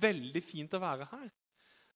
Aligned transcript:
veldig 0.00 0.42
fint 0.44 0.74
å 0.76 0.82
være 0.82 1.08
her. 1.12 1.28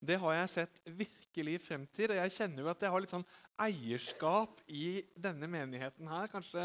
Det 0.04 0.18
har 0.20 0.34
jeg 0.36 0.52
sett 0.52 0.80
virkelig 0.98 1.56
frem 1.64 1.86
til. 1.94 2.12
Og 2.12 2.20
jeg 2.20 2.34
kjenner 2.36 2.64
jo 2.64 2.70
at 2.72 2.82
jeg 2.84 2.92
har 2.92 3.04
litt 3.04 3.14
sånn 3.14 3.26
eierskap 3.64 4.60
i 4.68 5.00
denne 5.16 5.48
menigheten 5.50 6.10
her. 6.10 6.28
Kanskje 6.32 6.64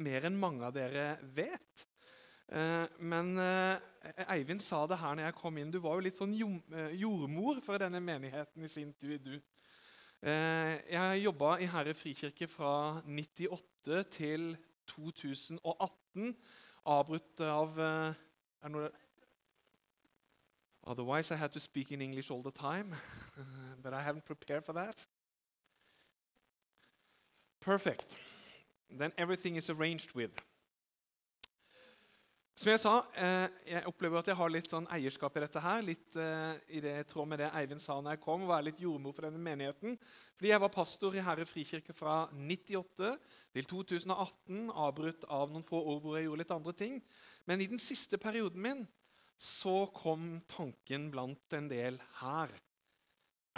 mer 0.00 0.28
enn 0.28 0.38
mange 0.40 0.64
av 0.68 0.76
dere 0.76 1.10
vet. 1.36 1.86
Eh, 2.48 2.86
men 3.04 3.34
eh, 3.42 3.76
Eivind 4.32 4.62
sa 4.64 4.86
det 4.88 5.00
her 5.02 5.16
når 5.16 5.28
jeg 5.28 5.38
kom 5.40 5.58
inn. 5.60 5.72
Du 5.72 5.80
var 5.84 5.98
jo 5.98 6.06
litt 6.06 6.20
sånn 6.20 6.32
eh, 6.32 6.94
jordmor 6.96 7.60
for 7.64 7.80
denne 7.82 8.00
menigheten 8.04 8.64
i 8.64 8.72
sin 8.72 8.94
tid. 8.96 9.20
du. 9.20 9.38
Jeg 10.18 11.20
jobba 11.22 11.52
i 11.62 11.68
Herre 11.70 11.92
frikirke 11.94 12.48
fra 12.50 12.98
98 13.06 14.00
til 14.10 14.48
2018. 14.90 16.32
Avbrutt 16.90 17.44
av 17.46 17.78
er 17.78 18.72
noe 18.74 18.88
Otherwise, 20.88 21.30
I 21.30 21.36
had 21.36 21.52
to 21.52 21.60
speak 21.60 21.92
in 21.92 22.00
English 22.00 22.30
all 22.30 22.42
the 22.42 22.50
time, 22.50 22.94
but 23.82 23.92
I 23.92 24.00
haven't 24.00 24.24
prepared 24.24 24.64
for 24.64 24.72
that. 24.72 24.96
Perfect. 27.60 28.16
Then 28.90 29.12
everything 29.18 29.56
is 29.56 29.68
arranged 29.68 30.14
with. 30.14 30.30
Som 32.56 32.70
jeg 32.70 32.80
sa, 32.80 33.02
eh, 33.14 33.48
jeg 33.70 33.86
opplever 33.86 34.18
at 34.18 34.26
jeg 34.26 34.36
har 34.36 34.48
litt 34.50 34.70
sånn 34.70 34.88
eierskap 34.90 35.36
i 35.36 35.40
dette. 35.44 35.60
her, 35.60 35.82
litt 35.82 36.16
eh, 36.16 36.56
i 36.68 36.80
det 36.80 37.06
tråd 37.06 37.28
med 37.28 37.38
det 37.38 37.50
Eivind 37.54 37.84
sa 37.84 38.00
når 38.00 38.16
jeg 38.16 38.20
kom, 38.24 38.42
og 38.42 38.48
være 38.48 38.64
litt 38.70 38.80
jordmor 38.80 39.12
for 39.14 39.28
denne 39.28 39.38
menigheten. 39.38 39.98
Fordi 40.34 40.48
Jeg 40.48 40.60
var 40.60 40.68
pastor 40.68 41.14
i 41.14 41.22
Herre 41.22 41.46
frikirke 41.46 41.92
fra 41.92 42.28
98 42.32 43.12
til 43.52 43.64
2018, 43.64 44.70
avbrutt 44.74 45.28
av 45.28 45.52
noen 45.52 45.62
få 45.68 45.84
år 45.84 46.00
hvor 46.00 46.16
jeg 46.16 46.24
gjorde 46.24 46.42
litt 46.42 46.56
andre 46.56 46.72
ting. 46.72 47.02
Men 47.46 47.60
i 47.60 47.66
den 47.66 47.78
siste 47.78 48.18
perioden 48.18 48.60
min 48.62 48.88
så 49.38 49.86
kom 49.94 50.40
tanken 50.50 51.10
blant 51.14 51.54
en 51.54 51.68
del 51.70 52.00
her. 52.20 52.50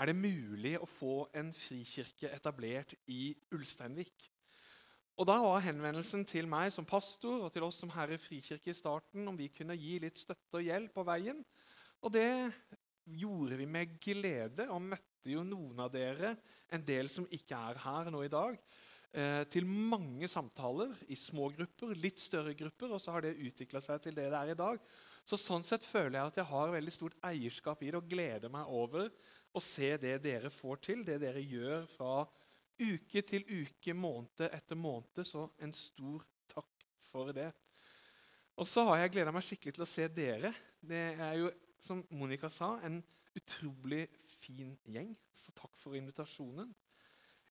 Er 0.00 0.08
det 0.08 0.16
mulig 0.16 0.76
å 0.80 0.88
få 0.88 1.14
en 1.36 1.50
frikirke 1.56 2.30
etablert 2.32 2.94
i 3.12 3.32
Ulsteinvik? 3.52 4.28
Og 5.20 5.26
Da 5.28 5.36
var 5.44 5.60
henvendelsen 5.60 6.22
til 6.24 6.46
meg 6.48 6.70
som 6.72 6.86
pastor 6.88 7.42
og 7.44 7.50
til 7.52 7.66
oss 7.66 7.76
som 7.82 7.90
Herre 7.92 8.16
frikirke 8.16 8.72
i 8.72 8.76
starten 8.76 9.28
om 9.28 9.36
vi 9.36 9.50
kunne 9.52 9.76
gi 9.76 9.98
litt 10.00 10.16
støtte 10.16 10.56
og 10.56 10.64
hjelp 10.64 10.94
på 10.96 11.04
veien. 11.04 11.42
Og 12.00 12.14
det 12.14 12.30
gjorde 13.04 13.58
vi 13.60 13.66
med 13.68 13.98
glede, 14.00 14.68
og 14.72 14.86
møtte 14.86 15.34
jo 15.34 15.42
noen 15.44 15.82
av 15.84 15.90
dere, 15.92 16.32
en 16.72 16.84
del 16.86 17.10
som 17.12 17.28
ikke 17.28 17.58
er 17.58 17.82
her 17.82 18.08
nå 18.14 18.22
i 18.24 18.32
dag, 18.32 18.56
eh, 19.12 19.44
til 19.52 19.68
mange 19.68 20.28
samtaler 20.28 20.94
i 21.08 21.18
små 21.18 21.50
grupper, 21.52 21.92
litt 22.00 22.22
større 22.22 22.54
grupper, 22.56 22.94
og 22.94 23.02
så 23.02 23.12
har 23.12 23.26
det 23.26 23.36
utvikla 23.36 23.82
seg 23.84 24.00
til 24.00 24.16
det 24.16 24.30
det 24.30 24.40
er 24.40 24.54
i 24.54 24.60
dag. 24.62 24.80
Så 25.30 25.38
Sånn 25.38 25.62
sett 25.62 25.84
føler 25.86 26.16
jeg 26.16 26.30
at 26.32 26.38
jeg 26.40 26.50
har 26.50 26.72
veldig 26.72 26.92
stort 26.92 27.18
eierskap 27.28 27.84
i 27.84 27.92
det 27.92 28.00
og 28.00 28.08
gleder 28.10 28.50
meg 28.50 28.66
over 28.74 29.12
å 29.54 29.60
se 29.62 29.92
det 30.02 30.16
dere 30.24 30.50
får 30.50 30.80
til, 30.82 31.04
det 31.06 31.20
dere 31.22 31.42
gjør 31.44 31.84
fra 31.92 32.24
uke 32.80 33.22
til 33.28 33.44
uke, 33.46 33.94
måned 33.94 34.42
etter 34.48 34.78
måned. 34.78 35.22
Så 35.22 35.44
en 35.62 35.74
stor 35.76 36.24
takk 36.50 36.86
for 37.12 37.30
det. 37.36 37.46
Og 38.58 38.66
så 38.66 38.82
har 38.88 39.04
jeg 39.04 39.14
gleda 39.14 39.30
meg 39.36 39.46
skikkelig 39.46 39.76
til 39.76 39.86
å 39.86 39.90
se 39.92 40.08
dere. 40.10 40.50
Det 40.82 41.04
er 41.14 41.38
jo, 41.38 41.54
som 41.86 42.02
Monica 42.10 42.50
sa, 42.50 42.72
en 42.82 42.98
utrolig 43.38 44.08
fin 44.40 44.74
gjeng. 44.90 45.14
Så 45.30 45.54
takk 45.54 45.78
for 45.78 45.94
invitasjonen. 45.94 46.74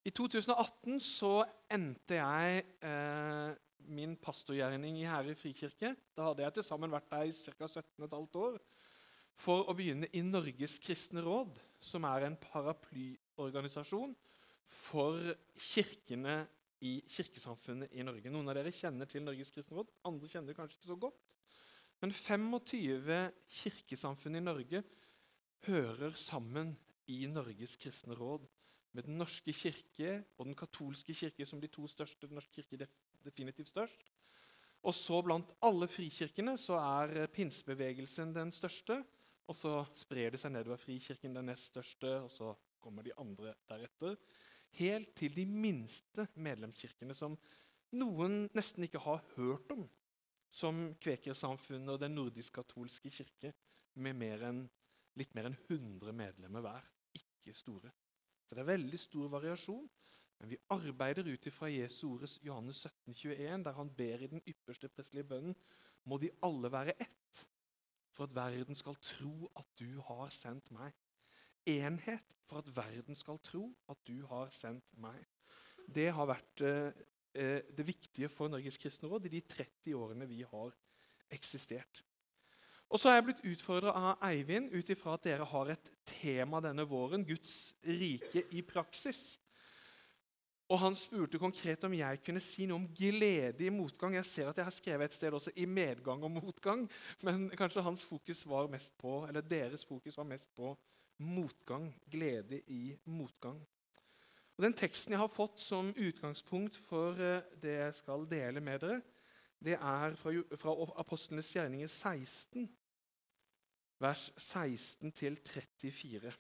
I 0.03 0.11
2018 0.16 0.99
så 1.03 1.33
endte 1.71 2.19
jeg 2.19 2.61
eh, 2.83 3.55
min 3.88 4.16
pastorgjerning 4.19 4.99
i 4.99 5.08
Herre 5.08 5.35
frikirke. 5.38 5.94
Da 6.16 6.27
hadde 6.30 6.44
jeg 6.44 6.58
til 6.58 6.67
sammen 6.67 6.91
vært 6.94 7.09
der 7.11 7.30
i 7.30 7.33
ca. 7.35 7.67
17,5 7.67 8.39
år. 8.41 8.59
For 9.39 9.69
å 9.71 9.75
begynne 9.77 10.09
i 10.11 10.23
Norges 10.25 10.77
kristne 10.83 11.23
råd, 11.23 11.59
som 11.80 12.03
er 12.09 12.27
en 12.27 12.38
paraplyorganisasjon 12.44 14.16
for 14.89 15.31
kirkene 15.55 16.41
i 16.83 16.99
kirkesamfunnet 17.11 17.95
i 17.95 18.04
Norge. 18.04 18.31
Noen 18.31 18.52
av 18.52 18.59
dere 18.59 18.76
kjenner 18.76 19.08
til 19.09 19.23
Norges 19.23 19.52
kristne 19.55 19.80
råd, 19.80 19.92
andre 20.08 20.30
kjenner 20.31 20.52
det 20.52 20.59
kanskje 20.59 20.80
ikke 20.80 20.92
så 20.92 20.99
godt. 21.08 21.36
Men 21.99 22.14
25 22.15 23.09
kirkesamfunn 23.61 24.39
i 24.39 24.43
Norge 24.43 24.83
hører 25.67 26.15
sammen 26.20 26.75
i 27.11 27.25
Norges 27.31 27.75
kristne 27.80 28.15
råd. 28.15 28.45
Med 28.94 29.05
Den 29.05 29.17
norske 29.22 29.54
kirke 29.54 30.23
og 30.38 30.45
Den 30.45 30.55
katolske 30.55 31.14
kirke 31.14 31.45
som 31.45 31.61
de 31.61 31.67
to 31.67 31.88
største. 31.88 32.27
Den 32.27 32.39
norske 32.39 32.61
kirke 32.61 32.88
definitivt 33.23 33.67
størst. 33.70 34.11
Og 34.83 34.95
så 34.95 35.22
Blant 35.22 35.52
alle 35.61 35.88
frikirkene 35.88 36.58
så 36.58 36.80
er 36.80 37.28
pinsebevegelsen 37.28 38.33
den 38.36 38.52
største. 38.52 39.04
Og 39.48 39.55
så 39.55 39.83
sprer 39.98 40.32
det 40.32 40.39
seg 40.39 40.54
nedover 40.54 40.78
frikirken 40.78 41.36
den 41.36 41.49
nest 41.49 41.72
største, 41.72 42.20
og 42.22 42.32
så 42.32 42.54
kommer 42.80 43.04
de 43.04 43.16
andre 43.17 43.55
deretter 43.67 44.16
helt 44.78 45.16
til 45.17 45.36
de 45.36 45.45
minste 45.45 46.28
medlemskirkene, 46.36 47.16
som 47.16 47.38
noen 47.98 48.44
nesten 48.55 48.86
ikke 48.86 49.02
har 49.02 49.23
hørt 49.36 49.72
om, 49.73 49.88
som 50.52 50.94
Kvekersamfunnet 51.02 51.95
og 51.95 52.02
Den 52.02 52.16
nordisk-katolske 52.17 53.11
kirke, 53.14 53.54
med 53.99 54.16
mer 54.16 54.45
enn, 54.48 54.61
litt 55.17 55.33
mer 55.36 55.49
enn 55.49 55.58
100 55.67 56.14
medlemmer 56.16 56.64
hver. 56.64 56.86
Ikke 57.17 57.55
store. 57.58 57.92
Så 58.49 58.58
det 58.58 58.64
er 58.64 58.71
veldig 58.71 58.99
stor 58.99 59.30
variasjon. 59.30 59.86
Men 60.39 60.49
vi 60.49 60.58
arbeider 60.73 61.27
ut 61.27 61.45
ifra 61.52 61.70
Jesu 61.70 62.08
ordes 62.14 62.39
Johannes 62.42 62.82
17, 62.87 63.14
21, 63.14 63.64
der 63.67 63.76
han 63.77 63.92
ber 63.93 64.23
i 64.23 64.32
den 64.32 64.42
ypperste 64.48 64.89
prestelige 64.89 65.27
bønnen 65.30 65.55
må 66.08 66.17
de 66.17 66.32
alle 66.42 66.71
være 66.71 66.95
ett, 66.95 67.42
for 68.15 68.26
at 68.26 68.36
verden 68.36 68.76
skal 68.76 68.95
tro 69.04 69.52
at 69.60 69.67
du 69.77 69.99
har 70.08 70.32
sendt 70.33 70.71
meg 70.73 70.95
enhet 71.70 72.36
for 72.49 72.64
at 72.64 72.76
verden 72.76 73.17
skal 73.17 73.39
tro 73.43 73.67
at 73.89 73.99
du 74.08 74.26
har 74.30 74.49
sendt 74.55 74.86
meg. 74.98 75.20
Det 75.86 76.10
har 76.14 76.30
vært 76.30 76.66
eh, 76.66 77.02
eh 77.33 77.61
det 77.77 77.86
viktige 77.86 78.30
for 78.30 78.49
Norges 78.49 78.77
kristne 78.77 79.10
råd 79.10 79.26
i 79.26 79.36
de 79.36 79.42
30 79.42 79.95
årene 79.95 80.27
vi 80.30 80.42
har 80.42 80.73
eksistert. 81.30 82.04
Og 82.89 82.98
så 82.98 83.10
har 83.10 83.20
jeg 83.20 83.27
blitt 83.27 83.44
utfordra 83.52 83.94
av 83.94 84.23
Eivind 84.32 84.72
ut 84.73 84.88
ifra 84.89 85.14
at 85.14 85.27
dere 85.27 85.45
har 85.45 85.70
et 85.70 85.92
tema 86.10 86.61
denne 86.64 86.88
våren, 86.89 87.26
Guds 87.26 87.76
rike 87.86 88.48
i 88.58 88.64
praksis. 88.66 89.38
Og 90.70 90.80
Han 90.82 90.95
spurte 90.98 91.42
konkret 91.42 91.83
om 91.86 91.94
jeg 91.98 92.22
kunne 92.26 92.42
si 92.42 92.66
noe 92.70 92.78
om 92.78 92.88
glede 92.94 93.66
i 93.66 93.72
motgang. 93.73 94.17
Jeg 94.17 94.26
ser 94.30 94.49
at 94.49 94.58
jeg 94.58 94.66
har 94.66 94.73
skrevet 94.73 95.10
et 95.10 95.17
sted 95.17 95.33
også 95.33 95.54
i 95.58 95.66
medgang 95.66 96.23
og 96.26 96.33
motgang, 96.33 96.86
men 97.26 97.49
kanskje 97.58 97.86
hans 97.86 98.05
fokus 98.05 98.44
var 98.49 98.70
mest 98.70 98.94
på, 98.98 99.23
eller 99.28 99.45
deres 99.45 99.86
fokus 99.86 100.17
var 100.17 100.30
mest 100.30 100.49
på 100.58 100.76
motgang. 101.26 101.92
Glede 102.10 102.61
i 102.67 102.95
motgang. 103.05 103.61
Og 104.58 104.66
Den 104.66 104.73
teksten 104.73 105.14
jeg 105.14 105.22
har 105.22 105.32
fått 105.32 105.61
som 105.61 105.94
utgangspunkt 105.95 106.78
for 106.89 107.17
eh, 107.22 107.45
det 107.61 107.78
jeg 107.78 107.94
skal 108.02 108.26
dele 108.30 108.61
med 108.61 108.82
dere, 108.83 109.02
det 109.60 109.73
er 109.76 110.16
fra, 110.16 110.33
fra 110.60 110.73
Apostlenes 110.99 111.49
gjerninger 111.52 111.88
16, 111.88 112.70
vers 113.99 114.30
16 114.37 115.11
34. 115.11 116.33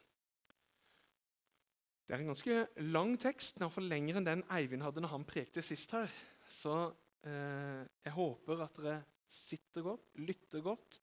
Det 2.07 2.15
er 2.15 2.23
en 2.23 2.31
ganske 2.31 2.55
lang 2.89 3.13
tekst, 3.21 3.59
iallfall 3.59 3.85
lenger 3.85 4.17
enn 4.17 4.25
den 4.25 4.41
Eivind 4.55 4.81
hadde 4.81 5.03
når 5.03 5.11
han 5.13 5.27
prekte 5.29 5.61
sist 5.61 5.91
her. 5.93 6.09
Så 6.49 6.73
eh, 7.21 7.83
jeg 8.05 8.15
håper 8.15 8.63
at 8.65 8.79
dere 8.81 8.95
sitter 9.29 9.85
godt, 9.85 10.07
lytter 10.17 10.63
godt, 10.65 11.01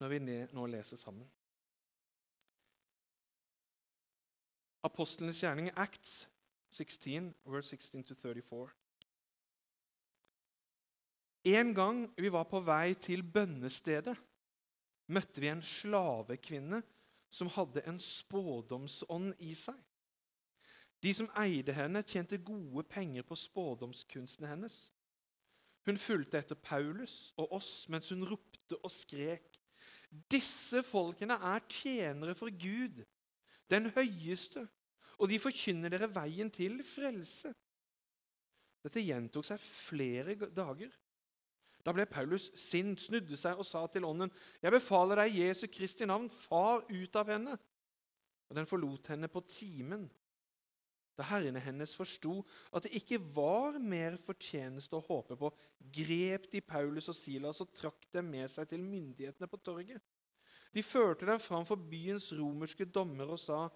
når 0.00 0.12
vi 0.12 0.18
nå 0.52 0.66
leser 0.68 1.00
sammen. 1.00 1.24
Apostlenes 4.84 5.40
gjerning, 5.40 5.70
Acts 5.72 6.26
16, 6.76 7.32
verse 7.48 7.76
16-34. 7.76 8.68
En 11.56 11.74
gang 11.74 12.04
vi 12.18 12.32
var 12.32 12.44
på 12.50 12.60
vei 12.60 12.94
til 13.00 13.22
bønnestedet, 13.22 14.18
møtte 15.12 15.42
vi 15.42 15.50
en 15.50 15.62
slavekvinne 15.62 16.82
som 17.32 17.50
hadde 17.54 17.84
en 17.86 17.98
spådomsånd 18.02 19.34
i 19.44 19.52
seg. 19.58 19.78
De 21.04 21.12
som 21.14 21.28
eide 21.38 21.74
henne, 21.76 22.02
tjente 22.02 22.38
gode 22.40 22.86
penger 22.88 23.26
på 23.26 23.36
spådomskunstene 23.38 24.48
hennes. 24.50 24.78
Hun 25.86 26.00
fulgte 26.00 26.40
etter 26.40 26.58
Paulus 26.58 27.32
og 27.38 27.52
oss 27.60 27.70
mens 27.92 28.10
hun 28.10 28.24
ropte 28.26 28.78
og 28.80 28.90
skrek. 28.90 29.60
Disse 30.32 30.82
folkene 30.86 31.36
er 31.52 31.62
tjenere 31.70 32.34
for 32.38 32.50
Gud, 32.50 33.02
den 33.70 33.90
høyeste, 33.94 34.64
og 35.18 35.30
de 35.30 35.38
forkynner 35.40 35.92
dere 35.92 36.10
veien 36.12 36.50
til 36.52 36.80
frelse. 36.86 37.52
Dette 38.86 39.02
gjentok 39.02 39.46
seg 39.48 39.62
flere 39.62 40.36
dager. 40.54 40.92
Da 41.86 41.94
ble 41.94 42.02
Paulus 42.10 42.48
sint, 42.58 42.98
snudde 42.98 43.38
seg 43.38 43.60
og 43.62 43.66
sa 43.66 43.84
til 43.86 44.04
ånden.: 44.08 44.32
Jeg 44.62 44.74
befaler 44.74 45.22
deg 45.22 45.38
Jesu 45.38 45.66
Kristi 45.70 46.06
navn, 46.08 46.26
far 46.28 46.82
ut 46.90 47.18
av 47.18 47.30
henne. 47.30 47.54
Og 48.50 48.58
den 48.58 48.66
forlot 48.66 49.12
henne 49.12 49.30
på 49.30 49.42
timen. 49.46 50.08
Da 51.16 51.24
herrene 51.30 51.62
hennes 51.64 51.94
forsto 51.96 52.42
at 52.76 52.84
det 52.84 52.98
ikke 52.98 53.20
var 53.38 53.78
mer 53.80 54.18
fortjeneste 54.20 54.98
å 54.98 55.04
håpe 55.06 55.38
på, 55.40 55.48
grep 55.94 56.50
de 56.52 56.60
Paulus 56.60 57.08
og 57.08 57.16
Silas 57.16 57.62
og 57.64 57.72
trakk 57.78 58.04
dem 58.12 58.28
med 58.34 58.50
seg 58.52 58.68
til 58.68 58.82
myndighetene 58.84 59.48
på 59.48 59.62
torget. 59.64 60.02
De 60.76 60.84
førte 60.84 61.24
dem 61.24 61.40
fram 61.40 61.64
for 61.64 61.80
byens 61.80 62.28
romerske 62.36 62.84
dommer 62.84 63.30
og 63.32 63.40
sa:" 63.40 63.66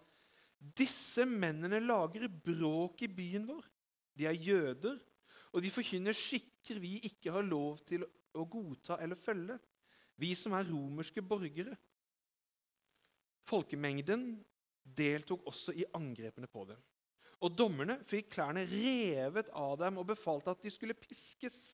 Disse 0.61 1.25
mennene 1.25 1.79
lager 1.81 2.27
bråk 2.29 3.07
i 3.07 3.09
byen 3.09 3.47
vår. 3.49 3.65
De 4.13 4.27
er 4.29 4.37
jøder, 4.37 4.99
og 5.51 5.65
de 5.65 5.73
forkynner 5.73 6.17
skikker 6.17 6.79
vi 6.83 6.99
ikke 7.09 7.33
har 7.35 7.47
lov 7.47 7.81
til 7.89 8.05
å 8.39 8.45
godta 8.47 9.01
eller 9.03 9.19
følge, 9.19 9.57
vi 10.21 10.35
som 10.39 10.55
er 10.55 10.69
romerske 10.69 11.23
borgere. 11.25 11.75
Folkemengden 13.49 14.35
deltok 14.85 15.47
også 15.51 15.75
i 15.75 15.87
angrepene 15.97 16.49
på 16.51 16.67
dem. 16.69 16.81
Og 17.41 17.55
dommerne 17.57 17.97
fikk 18.09 18.35
klærne 18.35 18.67
revet 18.69 19.49
av 19.57 19.79
dem 19.81 19.99
og 20.01 20.11
befalte 20.13 20.53
at 20.53 20.63
de 20.63 20.73
skulle 20.73 20.99
piskes. 20.99 21.71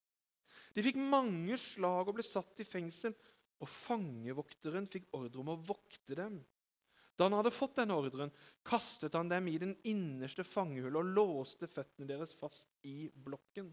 De 0.76 0.84
fikk 0.84 0.99
mange 1.00 1.56
slag 1.58 2.06
og 2.06 2.19
ble 2.19 2.26
satt 2.26 2.62
i 2.62 2.69
fengsel, 2.69 3.14
og 3.56 3.70
fangevokteren 3.73 4.87
fikk 4.93 5.08
ordre 5.17 5.43
om 5.43 5.55
å 5.55 5.61
vokte 5.67 6.17
dem. 6.19 6.38
Da 7.17 7.25
han 7.25 7.37
hadde 7.39 7.55
fått 7.55 7.79
den 7.79 7.95
ordren, 7.95 8.33
kastet 8.67 9.17
han 9.17 9.31
dem 9.31 9.49
i 9.49 9.57
den 9.61 9.73
innerste 9.89 10.45
fangehullet 10.45 11.01
og 11.01 11.17
låste 11.17 11.69
føttene 11.71 12.09
deres 12.11 12.35
fast 12.37 12.69
i 12.85 13.09
blokken. 13.25 13.71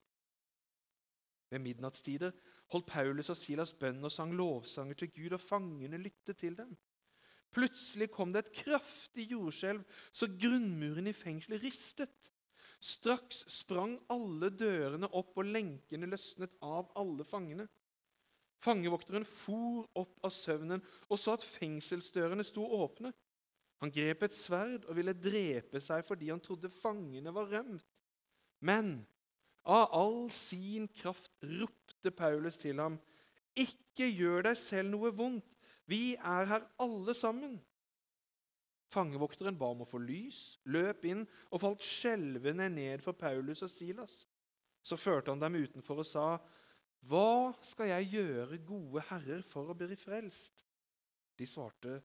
Ved 1.51 1.62
midnattstider 1.62 2.31
holdt 2.74 2.88
Paulus 2.90 3.30
og 3.30 3.38
Silas 3.38 3.74
bønn 3.78 4.01
og 4.04 4.13
sang 4.13 4.31
lovsanger 4.34 4.98
til 4.98 5.12
Gud, 5.13 5.36
og 5.36 5.44
fangene 5.44 6.00
lyttet 6.01 6.40
til 6.40 6.56
dem. 6.57 6.72
Plutselig 7.54 8.10
kom 8.10 8.31
det 8.34 8.45
et 8.45 8.56
kraftig 8.63 9.28
jordskjelv, 9.30 9.84
så 10.16 10.30
grunnmuren 10.39 11.12
i 11.12 11.13
fengselet 11.13 11.62
ristet. 11.62 12.31
Straks 12.84 13.44
sprang 13.54 14.00
alle 14.12 14.50
dørene 14.50 15.12
opp, 15.13 15.36
og 15.38 15.51
lenkene 15.51 16.10
løsnet 16.10 16.56
av 16.66 16.89
alle 17.00 17.28
fangene. 17.28 17.68
Fangevokteren 18.63 19.28
for 19.28 19.86
opp 20.00 20.24
av 20.24 20.31
søvnen 20.31 20.81
og 21.10 21.19
så 21.19 21.36
at 21.36 21.46
fengselsdørene 21.60 22.46
sto 22.48 22.63
åpne. 22.80 23.12
Han 23.83 23.91
grep 23.91 24.21
et 24.24 24.35
sverd 24.35 24.85
og 24.88 24.95
ville 24.95 25.12
drepe 25.12 25.81
seg 25.83 26.06
fordi 26.07 26.30
han 26.31 26.39
trodde 26.39 26.71
fangene 26.71 27.33
var 27.35 27.50
rømt. 27.51 27.83
Men 28.63 29.01
av 29.68 29.91
all 29.91 30.30
sin 30.31 30.88
kraft 30.88 31.27
ropte 31.44 32.12
Paulus 32.15 32.56
til 32.57 32.80
ham, 32.80 32.95
'Ikke 33.53 34.07
gjør 34.07 34.47
deg 34.47 34.57
selv 34.57 34.89
noe 34.89 35.12
vondt. 35.12 35.45
Vi 35.85 36.15
er 36.15 36.47
her 36.47 36.63
alle 36.80 37.13
sammen.' 37.13 37.59
Fangevokteren 38.94 39.57
ba 39.57 39.74
om 39.74 39.81
å 39.83 39.89
få 39.89 40.00
lys, 40.00 40.59
løp 40.63 41.03
inn 41.03 41.27
og 41.51 41.62
falt 41.62 41.83
skjelvende 41.83 42.69
ned 42.69 43.01
for 43.01 43.12
Paulus 43.12 43.65
og 43.65 43.71
Silas. 43.74 44.27
Så 44.83 44.95
førte 44.95 45.31
han 45.31 45.41
dem 45.41 45.59
utenfor 45.59 46.00
og 46.00 46.06
sa, 46.06 46.39
'Hva 47.03 47.53
skal 47.62 47.88
jeg 47.88 48.12
gjøre, 48.15 48.63
gode 48.63 49.01
herrer, 49.01 49.41
for 49.41 49.68
å 49.68 49.75
bli 49.75 49.95
frelst?' 49.95 50.56
De 51.36 51.45
svarte, 51.45 52.01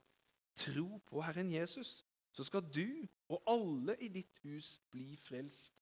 Tro 0.58 0.98
på 1.06 1.22
Herren 1.22 1.52
Jesus, 1.52 2.04
så 2.32 2.44
skal 2.44 2.66
du 2.74 3.06
og 3.28 3.42
alle 3.50 3.96
i 4.02 4.08
ditt 4.12 4.40
hus 4.44 4.78
bli 4.90 5.16
frelst. 5.22 5.74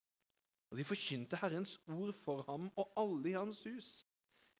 Og 0.71 0.79
de 0.79 0.85
forkynte 0.85 1.39
Herrens 1.41 1.77
ord 1.87 2.13
for 2.25 2.43
ham 2.49 2.69
og 2.77 2.93
alle 2.99 3.31
i 3.31 3.37
hans 3.37 3.63
hus. 3.65 3.91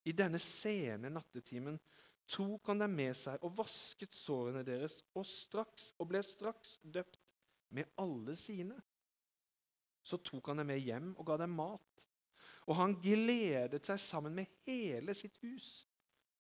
I 0.07 0.15
denne 0.15 0.39
sene 0.39 1.11
nattetimen 1.11 1.79
tok 2.31 2.71
han 2.71 2.83
dem 2.83 2.95
med 2.95 3.15
seg 3.19 3.43
og 3.47 3.57
vasket 3.59 4.15
sårene 4.15 4.63
deres 4.67 5.01
og, 5.15 5.27
straks, 5.27 5.93
og 5.99 6.11
ble 6.11 6.23
straks 6.23 6.77
døpt 6.83 7.19
med 7.75 7.91
alle 7.99 8.37
sine. 8.39 8.79
Så 10.07 10.21
tok 10.23 10.53
han 10.53 10.63
dem 10.63 10.71
med 10.71 10.83
hjem 10.83 11.13
og 11.17 11.27
ga 11.27 11.41
dem 11.43 11.57
mat. 11.59 12.07
Og 12.67 12.79
han 12.79 12.97
gledet 13.03 13.83
seg 13.87 14.01
sammen 14.03 14.35
med 14.35 14.51
hele 14.67 15.15
sitt 15.15 15.37
hus 15.43 15.87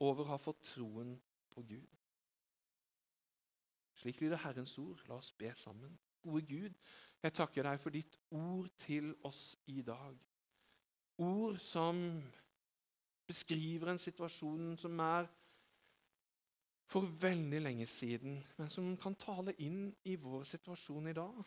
over 0.03 0.25
å 0.25 0.33
ha 0.35 0.39
fått 0.43 0.63
troen 0.73 1.15
på 1.55 1.63
Gud. 1.67 1.93
Slik 4.07 4.21
lyder 4.21 4.37
Herrens 4.37 4.79
ord. 4.79 5.01
La 5.09 5.15
oss 5.15 5.33
be 5.33 5.53
sammen. 5.57 5.99
Gode 6.23 6.47
Gud, 6.47 6.75
jeg 7.23 7.33
takker 7.35 7.67
deg 7.67 7.81
for 7.83 7.91
ditt 7.91 8.13
ord 8.31 8.69
til 8.79 9.09
oss 9.27 9.57
i 9.67 9.81
dag. 9.83 10.15
Ord 11.19 11.57
som 11.59 11.99
beskriver 13.27 13.91
en 13.91 13.99
situasjon 13.99 14.77
som 14.79 15.03
er 15.03 15.27
for 16.87 17.11
veldig 17.27 17.61
lenge 17.65 17.87
siden, 17.91 18.39
men 18.61 18.71
som 18.71 18.93
kan 18.97 19.19
tale 19.19 19.57
inn 19.59 19.89
i 20.05 20.15
vår 20.15 20.47
situasjon 20.53 21.11
i 21.11 21.17
dag. 21.19 21.43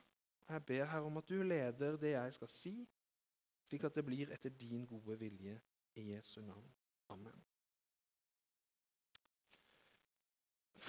Jeg 0.49 0.65
ber 0.65 0.91
her 0.91 1.07
om 1.07 1.21
at 1.23 1.31
du 1.31 1.39
leder 1.43 1.95
det 1.95 2.11
jeg 2.17 2.33
skal 2.41 2.51
si, 2.57 2.73
slik 3.69 3.87
at 3.87 3.95
det 3.95 4.03
blir 4.03 4.35
etter 4.35 4.51
din 4.51 4.83
gode 4.83 5.15
vilje. 5.19 5.61
I 5.95 6.11
Jesu 6.11 6.41
navn. 6.41 6.67
Amen. 7.09 7.39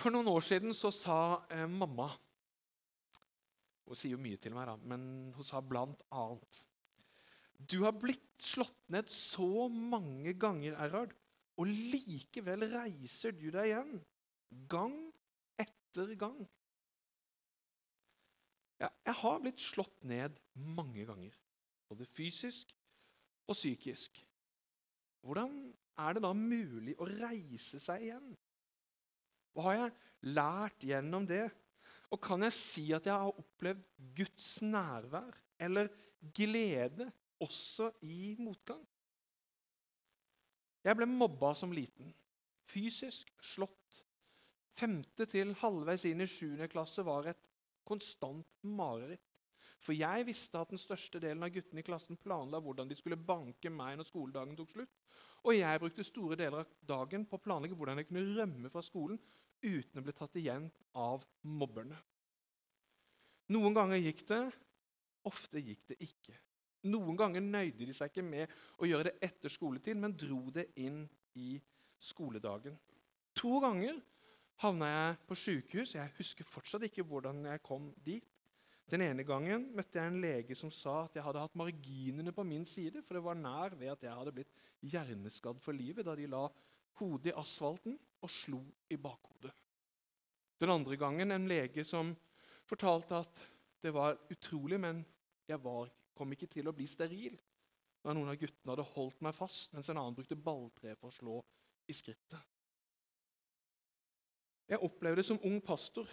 For 0.01 0.13
noen 0.15 0.31
år 0.33 0.45
siden 0.45 0.73
så 0.77 0.89
sa 0.95 1.21
eh, 1.53 1.69
mamma 1.69 2.09
Hun 3.85 3.99
sier 3.99 4.15
jo 4.15 4.23
mye 4.23 4.39
til 4.41 4.55
meg, 4.57 4.71
da, 4.71 4.77
men 4.81 5.03
hun 5.37 5.47
sa 5.47 5.61
blant 5.61 6.01
annet 6.15 6.61
Du 7.73 7.83
har 7.85 7.97
blitt 8.01 8.41
slått 8.41 8.79
ned 8.93 9.11
så 9.13 9.67
mange 9.69 10.33
ganger, 10.41 10.79
Erhard, 10.81 11.13
og 11.61 11.69
likevel 11.69 12.65
reiser 12.73 13.35
du 13.37 13.51
deg 13.53 13.69
igjen. 13.69 13.99
Gang 14.71 14.97
etter 15.61 16.15
gang. 16.17 16.39
Ja, 18.81 18.89
jeg 19.05 19.17
har 19.21 19.43
blitt 19.45 19.61
slått 19.61 20.09
ned 20.09 20.41
mange 20.57 21.05
ganger, 21.05 21.37
både 21.93 22.09
fysisk 22.09 22.73
og 23.45 23.59
psykisk. 23.59 24.23
Hvordan 25.21 25.59
er 26.01 26.17
det 26.17 26.25
da 26.25 26.33
mulig 26.33 26.97
å 26.97 27.11
reise 27.11 27.83
seg 27.85 28.09
igjen? 28.09 28.33
Hva 29.55 29.67
har 29.69 29.79
jeg 29.79 30.35
lært 30.37 30.87
gjennom 30.87 31.27
det? 31.29 31.47
Og 32.11 32.21
kan 32.23 32.43
jeg 32.47 32.57
si 32.57 32.85
at 32.97 33.07
jeg 33.07 33.15
har 33.15 33.43
opplevd 33.43 33.83
Guds 34.19 34.51
nærvær 34.63 35.37
eller 35.61 35.91
glede 36.35 37.11
også 37.43 37.91
i 38.07 38.35
motgang? 38.41 38.83
Jeg 40.85 40.97
ble 40.97 41.07
mobba 41.09 41.53
som 41.59 41.75
liten. 41.77 42.13
Fysisk 42.71 43.31
slått. 43.45 44.01
Femte 44.81 45.27
til 45.29 45.53
halvveis 45.61 46.07
inn 46.09 46.25
i 46.25 46.29
sjuende 46.31 46.71
klasse 46.73 47.05
var 47.05 47.29
et 47.29 47.43
konstant 47.85 48.49
mareritt. 48.65 49.30
For 49.81 49.97
jeg 49.97 50.27
visste 50.29 50.61
at 50.61 50.73
den 50.73 50.81
største 50.81 51.21
delen 51.23 51.45
av 51.47 51.53
guttene 51.55 51.81
i 51.81 51.87
klassen 51.87 52.19
planla 52.21 52.61
hvordan 52.61 52.91
de 52.91 52.99
skulle 52.99 53.17
banke 53.17 53.73
meg 53.73 53.97
når 53.97 54.11
skoledagen 54.11 54.59
tok 54.59 54.75
slutt. 54.75 54.99
Og 55.49 55.57
jeg 55.57 55.81
brukte 55.81 56.05
store 56.05 56.37
deler 56.37 56.63
av 56.63 56.75
dagen 56.89 57.25
på 57.29 57.39
å 57.39 57.43
planlegge 57.43 57.79
hvordan 57.79 58.03
jeg 58.03 58.11
kunne 58.11 58.27
rømme 58.37 58.73
fra 58.73 58.83
skolen 58.85 59.21
uten 59.63 60.01
å 60.01 60.05
bli 60.05 60.15
tatt 60.17 60.37
igjen 60.41 60.69
av 61.01 61.25
mobberne. 61.49 61.97
Noen 63.51 63.75
ganger 63.75 63.99
gikk 63.99 64.23
det, 64.29 64.45
ofte 65.27 65.63
gikk 65.65 65.89
det 65.91 65.97
ikke. 66.05 66.37
Noen 66.93 67.17
ganger 67.19 67.45
nøyde 67.45 67.89
de 67.89 67.97
seg 67.97 68.13
ikke 68.13 68.25
med 68.25 68.53
å 68.81 68.89
gjøre 68.89 69.11
det 69.11 69.17
etter 69.27 69.53
skoletid, 69.53 69.99
men 70.01 70.17
dro 70.17 70.43
det 70.55 70.69
inn 70.81 71.03
i 71.41 71.57
skoledagen. 72.01 72.77
To 73.41 73.59
ganger 73.65 73.99
havna 74.61 74.89
jeg 74.93 75.19
på 75.29 75.39
sykehus. 75.43 75.97
Jeg 75.97 76.15
husker 76.19 76.49
fortsatt 76.49 76.85
ikke 76.89 77.05
hvordan 77.09 77.45
jeg 77.49 77.63
kom 77.65 77.91
dit. 78.05 78.25
Den 78.91 79.05
ene 79.05 79.23
gangen 79.23 79.69
møtte 79.77 80.01
jeg 80.01 80.11
en 80.11 80.23
lege 80.23 80.57
som 80.59 80.71
sa 80.75 81.05
at 81.05 81.15
jeg 81.15 81.23
hadde 81.23 81.43
hatt 81.45 81.59
marginene 81.59 82.33
på 82.35 82.43
min 82.47 82.65
side, 82.67 83.05
for 83.07 83.15
det 83.17 83.23
var 83.23 83.39
nær 83.39 83.77
ved 83.79 83.93
at 83.93 84.03
jeg 84.03 84.17
hadde 84.19 84.35
blitt 84.35 84.57
hjerneskadd 84.91 85.61
for 85.63 85.77
livet 85.77 86.09
da 86.09 86.17
de 86.19 86.27
la 86.31 86.49
hodet 86.99 87.31
i 87.31 87.37
asfalten 87.39 87.95
og 88.21 88.33
slo 88.33 88.61
i 88.91 88.99
bakhodet. 89.01 89.53
Den 90.61 90.75
andre 90.75 90.99
gangen 91.01 91.33
en 91.33 91.47
lege 91.49 91.85
som 91.87 92.11
fortalte 92.69 93.23
at 93.23 93.41
det 93.81 93.95
var 93.95 94.19
utrolig, 94.29 94.81
men 94.81 95.05
jeg 95.49 95.63
var, 95.65 95.89
kom 96.15 96.35
ikke 96.35 96.51
til 96.51 96.69
å 96.69 96.75
bli 96.77 96.89
steril. 96.91 97.39
Da 98.03 98.13
noen 98.17 98.33
av 98.33 98.41
guttene 98.41 98.75
hadde 98.75 98.91
holdt 98.95 99.23
meg 99.25 99.37
fast, 99.37 99.73
mens 99.73 99.89
en 99.89 100.01
annen 100.01 100.17
brukte 100.17 100.37
balltre 100.37 100.97
for 100.99 101.09
å 101.09 101.17
slå 101.17 101.37
i 101.89 101.97
skrittet. 101.97 102.41
Jeg 104.71 104.83
opplevde 104.87 105.25
som 105.27 105.41
ung 105.49 105.59
pastor. 105.65 106.07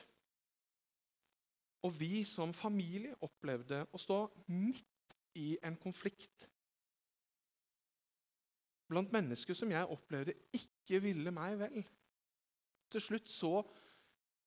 Og 1.86 1.94
vi 2.00 2.24
som 2.26 2.54
familie 2.58 3.16
opplevde 3.26 3.84
å 3.94 4.02
stå 4.02 4.22
midt 4.50 5.18
i 5.38 5.52
en 5.64 5.78
konflikt 5.78 6.48
blant 8.88 9.12
mennesker 9.12 9.58
som 9.58 9.72
jeg 9.72 9.92
opplevde 9.92 10.36
ikke 10.56 11.02
ville 11.04 11.34
meg 11.36 11.58
vel. 11.60 11.82
Til 12.88 13.04
slutt 13.04 13.32
så 13.32 13.60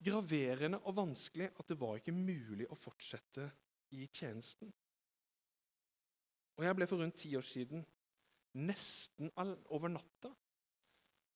graverende 0.01 0.81
og 0.89 0.97
vanskelig 0.97 1.51
at 1.53 1.69
det 1.69 1.77
var 1.81 1.99
ikke 2.01 2.17
mulig 2.17 2.69
å 2.73 2.79
fortsette 2.79 3.51
i 3.97 4.07
tjenesten. 4.09 4.71
Og 6.57 6.65
jeg 6.65 6.77
ble 6.77 6.89
for 6.89 7.01
rundt 7.01 7.19
ti 7.21 7.35
år 7.37 7.45
siden, 7.45 7.85
nesten 8.61 9.31
over 9.37 9.93
natta, 9.93 10.33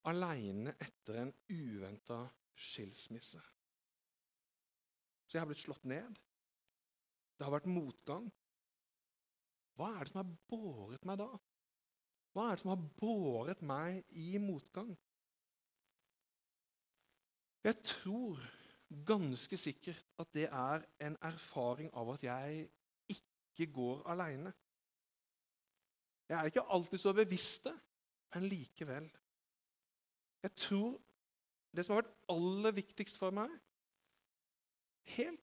aleine 0.08 0.74
etter 0.80 1.20
en 1.22 1.32
uventa 1.48 2.24
skilsmisse. 2.56 3.40
Så 5.34 5.40
jeg 5.40 5.42
har 5.42 5.48
blitt 5.50 5.62
slått 5.64 5.86
ned. 5.90 6.18
Det 7.34 7.42
har 7.42 7.50
vært 7.50 7.64
motgang. 7.66 8.28
Hva 9.74 9.88
er 9.90 10.04
det 10.06 10.12
som 10.12 10.20
har 10.20 10.28
båret 10.52 11.08
meg 11.10 11.18
da? 11.18 11.26
Hva 12.30 12.44
er 12.44 12.54
det 12.54 12.62
som 12.62 12.70
har 12.70 12.84
båret 13.00 13.64
meg 13.66 14.14
i 14.14 14.38
motgang? 14.38 14.92
Jeg 17.66 17.80
tror 17.82 18.46
ganske 19.10 19.58
sikkert 19.58 20.06
at 20.22 20.30
det 20.38 20.46
er 20.46 20.86
en 21.02 21.18
erfaring 21.26 21.90
av 21.98 22.14
at 22.14 22.28
jeg 22.30 22.68
ikke 23.18 23.72
går 23.74 24.06
aleine. 24.14 24.54
Jeg 26.30 26.38
er 26.38 26.54
ikke 26.54 26.68
alltid 26.78 27.06
så 27.08 27.18
bevisst 27.18 27.66
det, 27.66 27.74
men 28.38 28.50
likevel. 28.54 29.10
Jeg 30.46 30.58
tror 30.62 31.00
det 31.74 31.82
som 31.82 31.98
har 31.98 32.04
vært 32.04 32.18
aller 32.30 32.82
viktigst 32.84 33.18
for 33.18 33.34
meg, 33.34 33.50
helt 35.04 35.40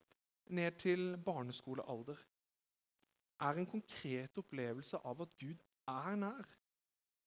ned 0.51 0.72
til 0.82 1.18
barneskolealder, 1.25 2.18
er 3.41 3.58
en 3.58 3.70
konkret 3.70 4.38
opplevelse 4.38 4.98
av 4.98 5.22
at 5.25 5.38
Gud 5.41 5.62
er 5.89 6.18
nær. 6.20 6.50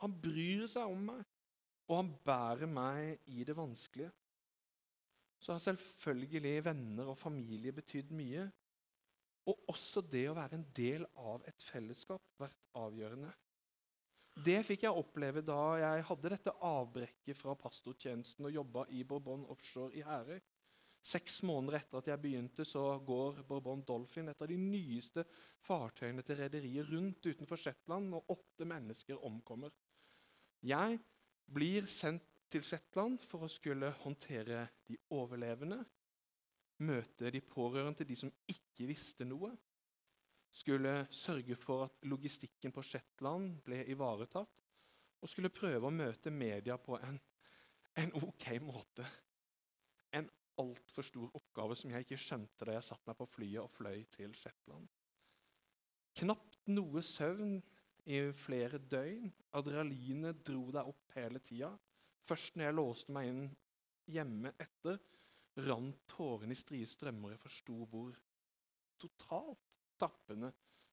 Han 0.03 0.15
bryr 0.23 0.67
seg 0.71 0.91
om 0.91 1.07
meg, 1.11 1.23
og 1.89 1.97
han 2.01 2.13
bærer 2.27 2.71
meg 2.71 3.19
i 3.27 3.45
det 3.47 3.57
vanskelige. 3.57 4.13
Så 5.41 5.53
har 5.53 5.65
selvfølgelig 5.65 6.65
venner 6.65 7.11
og 7.13 7.19
familie 7.19 7.73
betydd 7.73 8.13
mye. 8.17 8.47
Og 9.51 9.67
også 9.69 10.01
det 10.09 10.29
å 10.31 10.37
være 10.37 10.57
en 10.57 10.69
del 10.77 11.05
av 11.21 11.43
et 11.49 11.67
fellesskap 11.69 12.23
vært 12.41 12.63
avgjørende. 12.81 13.33
Det 14.35 14.57
fikk 14.67 14.87
jeg 14.87 14.99
oppleve 14.99 15.45
da 15.47 15.59
jeg 15.79 16.07
hadde 16.09 16.31
dette 16.33 16.55
avbrekket 16.67 17.39
fra 17.39 17.55
pastortjenesten 17.59 18.49
og 18.49 18.57
jobba 18.57 18.87
i 18.91 19.05
Bourbon 19.07 19.45
offshore 19.53 19.95
i 19.95 20.03
Herøy. 20.03 20.41
Seks 21.05 21.43
måneder 21.45 21.83
etter 21.83 22.01
at 22.01 22.07
jeg 22.09 22.21
begynte, 22.23 22.65
så 22.65 22.83
går 23.05 23.43
Bourbon 23.45 23.83
Dolphin, 23.85 24.31
et 24.33 24.41
av 24.41 24.49
de 24.49 24.57
nyeste 24.57 25.27
fartøyene 25.67 26.25
til 26.25 26.39
rederiet, 26.39 26.89
rundt 26.89 27.27
utenfor 27.29 27.61
Shetland, 27.61 28.15
og 28.17 28.31
åtte 28.33 28.65
mennesker 28.69 29.21
omkommer. 29.29 29.75
Jeg 30.65 30.97
blir 31.53 31.91
sendt 31.93 32.25
til 32.49 32.65
Shetland 32.65 33.21
for 33.29 33.45
å 33.45 33.51
skulle 33.53 33.91
håndtere 34.01 34.63
de 34.89 34.97
overlevende, 35.13 35.83
møte 36.85 37.31
de 37.31 37.43
pårørende 37.45 38.01
til 38.01 38.09
de 38.09 38.17
som 38.25 38.33
ikke 38.49 38.89
visste 38.89 39.29
noe, 39.29 39.53
skulle 40.55 41.03
sørge 41.13 41.57
for 41.59 41.85
at 41.89 42.09
logistikken 42.09 42.73
på 42.73 42.83
Shetland 42.87 43.59
ble 43.67 43.83
ivaretatt, 43.93 44.65
og 45.21 45.31
skulle 45.31 45.53
prøve 45.53 45.89
å 45.89 45.95
møte 45.95 46.33
media 46.33 46.79
på 46.81 46.97
en, 47.01 47.21
en 48.01 48.17
ok 48.23 48.49
måte. 48.65 49.05
Altfor 50.63 51.07
stor 51.07 51.33
oppgave 51.35 51.77
som 51.79 51.91
jeg 51.91 52.07
ikke 52.07 52.21
skjønte 52.21 52.67
da 52.67 52.77
jeg 52.77 52.87
satte 52.87 53.11
meg 53.11 53.19
på 53.19 53.27
flyet 53.33 53.63
og 53.63 53.73
fløy 53.75 54.05
til 54.15 54.35
Shetland. 54.39 54.87
Knapt 56.15 56.61
noe 56.71 57.03
søvn 57.03 57.57
i 58.07 58.21
flere 58.39 58.79
døgn. 58.79 59.33
Adrenalinet 59.59 60.45
dro 60.47 60.69
deg 60.75 60.93
opp 60.93 61.17
hele 61.17 61.43
tida. 61.43 61.73
Først 62.29 62.55
når 62.57 62.69
jeg 62.69 62.79
låste 62.79 63.15
meg 63.17 63.33
inn 63.33 63.43
hjemme 64.15 64.55
etter, 64.61 65.01
rant 65.67 66.01
tårene 66.11 66.55
i 66.55 66.59
strie 66.59 66.87
strømmer. 66.89 67.35
Jeg 67.35 67.43
forsto 67.43 67.77
hvor 67.91 68.15
totalt 69.03 69.67
tappende 69.99 70.53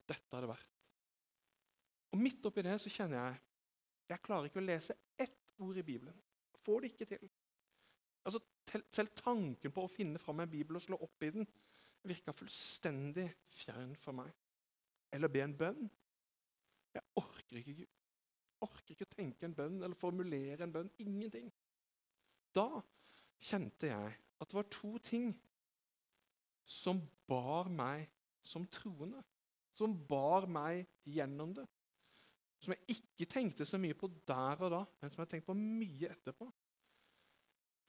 dette 0.09 0.35
hadde 0.35 0.49
vært. 0.49 0.75
Og 2.11 2.19
Midt 2.19 2.45
oppi 2.49 2.65
det 2.65 2.75
så 2.81 2.91
kjenner 2.91 3.21
jeg 3.21 3.39
jeg 4.11 4.23
klarer 4.25 4.49
ikke 4.49 4.59
å 4.59 4.65
lese 4.65 4.97
ett 5.15 5.53
ord 5.63 5.77
i 5.79 5.85
Bibelen. 5.87 6.17
Får 6.65 6.83
det 6.83 6.91
ikke 6.91 7.07
til. 7.13 7.29
Altså, 8.27 8.41
selv 8.71 9.11
tanken 9.17 9.73
på 9.73 9.83
å 9.83 9.91
finne 9.91 10.19
fram 10.21 10.43
en 10.43 10.51
bibel 10.51 10.77
og 10.79 10.83
slå 10.85 10.99
opp 11.03 11.25
i 11.25 11.31
den 11.35 11.47
virka 12.07 12.33
fullstendig 12.33 13.27
fjern 13.53 13.95
for 13.99 14.15
meg. 14.17 14.31
Eller 15.13 15.31
be 15.31 15.43
en 15.43 15.57
bønn. 15.57 15.89
Jeg 16.95 17.03
orker 17.19 17.59
ikke 17.59 17.75
Gud. 17.81 17.91
Jeg 17.91 18.67
orker 18.67 18.95
ikke 18.95 19.07
å 19.07 19.15
tenke 19.15 19.47
en 19.47 19.57
bønn 19.57 19.77
eller 19.81 19.97
formulere 19.97 20.65
en 20.65 20.73
bønn. 20.73 20.91
Ingenting. 21.03 21.51
Da 22.55 22.81
kjente 23.41 23.91
jeg 23.91 24.15
at 24.41 24.49
det 24.49 24.57
var 24.57 24.71
to 24.73 24.95
ting 25.03 25.31
som 26.67 27.01
bar 27.29 27.69
meg 27.71 28.07
som 28.45 28.65
troende. 28.71 29.21
Som 29.77 29.95
bar 30.07 30.47
meg 30.51 30.85
gjennom 31.07 31.53
det. 31.57 31.67
Som 32.61 32.75
jeg 32.75 32.97
ikke 32.97 33.29
tenkte 33.29 33.65
så 33.65 33.79
mye 33.81 33.97
på 33.97 34.09
der 34.27 34.59
og 34.61 34.73
da, 34.73 34.81
men 35.01 35.13
som 35.13 35.23
jeg 35.23 35.31
tenkte 35.31 35.49
på 35.49 35.57
mye 35.57 36.11
etterpå. 36.11 36.49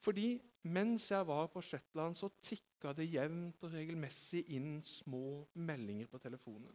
Fordi 0.02 0.34
mens 0.74 1.08
jeg 1.10 1.26
var 1.26 1.46
på 1.52 1.62
Shetland, 1.62 2.16
så 2.18 2.30
tikka 2.42 2.92
det 2.96 3.06
jevnt 3.12 3.62
og 3.62 3.74
regelmessig 3.74 4.42
inn 4.56 4.80
små 4.82 5.44
meldinger 5.62 6.10
på 6.10 6.18
telefonen. 6.22 6.74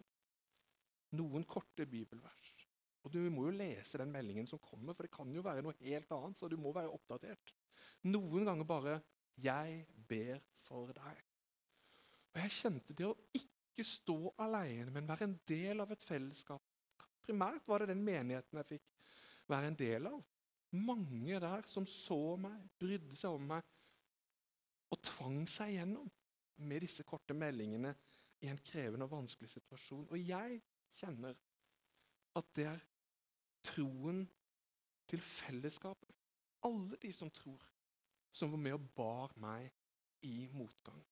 Noen 1.20 1.44
korte 1.48 1.88
bibelvers. 1.88 2.54
Og 3.04 3.14
du 3.14 3.20
må 3.32 3.48
jo 3.48 3.56
lese 3.56 4.00
den 4.00 4.12
meldingen 4.12 4.48
som 4.48 4.60
kommer, 4.60 4.96
for 4.96 5.08
det 5.08 5.14
kan 5.14 5.32
jo 5.32 5.44
være 5.44 5.64
noe 5.64 5.76
helt 5.80 6.12
annet. 6.12 6.38
så 6.38 6.48
du 6.48 6.58
må 6.60 6.74
være 6.76 6.92
oppdatert. 6.92 7.54
Noen 8.04 8.46
ganger 8.46 8.66
bare 8.66 9.02
'Jeg 9.38 9.86
ber 10.08 10.40
for 10.58 10.88
deg'. 10.88 11.24
Og 12.34 12.42
Jeg 12.42 12.52
kjente 12.52 12.94
det 12.94 13.06
å 13.06 13.18
ikke 13.34 13.84
stå 13.84 14.34
alene, 14.40 14.92
men 14.92 15.08
være 15.08 15.24
en 15.24 15.40
del 15.48 15.82
av 15.82 15.92
et 15.92 16.04
fellesskap. 16.04 16.62
Primært 17.22 17.68
var 17.68 17.80
det 17.80 17.88
den 17.88 18.04
menigheten 18.04 18.58
jeg 18.58 18.66
fikk 18.66 18.84
være 19.48 19.68
en 19.68 19.76
del 19.76 20.08
av 20.08 20.24
mange 20.76 21.40
der 21.40 21.66
som 21.70 21.86
så 21.88 22.36
meg, 22.40 22.58
brydde 22.80 23.16
seg 23.16 23.38
om 23.38 23.48
meg 23.54 23.66
og 24.92 25.02
tvang 25.04 25.42
seg 25.52 25.76
gjennom 25.76 26.10
med 26.68 26.84
disse 26.84 27.04
korte 27.08 27.36
meldingene 27.38 27.94
i 28.44 28.50
en 28.52 28.60
krevende 28.64 29.08
og 29.08 29.14
vanskelig 29.16 29.50
situasjon. 29.52 30.08
Og 30.12 30.20
jeg 30.22 30.62
kjenner 30.98 31.38
at 32.38 32.54
det 32.56 32.68
er 32.70 32.86
troen 33.68 34.24
til 35.08 35.22
fellesskapet, 35.24 36.12
alle 36.68 36.98
de 37.02 37.12
som 37.16 37.32
tror, 37.32 37.62
som 38.32 38.52
var 38.52 38.62
med 38.62 38.76
og 38.76 38.88
bar 38.96 39.34
meg 39.42 39.70
i 40.28 40.48
motgang. 40.52 41.04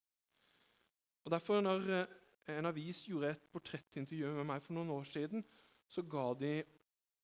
Og 1.26 1.32
Derfor, 1.32 1.62
når 1.62 1.90
eh, 1.90 2.58
en 2.58 2.70
avis 2.70 3.06
gjorde 3.10 3.32
et 3.34 3.46
portrettintervju 3.52 4.34
med 4.36 4.48
meg 4.52 4.62
for 4.62 4.78
noen 4.78 4.92
år 4.94 5.08
siden, 5.10 5.46
så 5.90 6.04
ga 6.06 6.28
de 6.38 6.52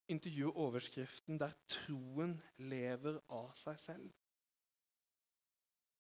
intervjuet 0.08 0.56
overskriften 0.56 1.40
'Der 1.40 1.54
troen 1.68 2.42
lever 2.58 3.20
av 3.30 3.54
seg 3.56 3.80
selv'. 3.80 4.12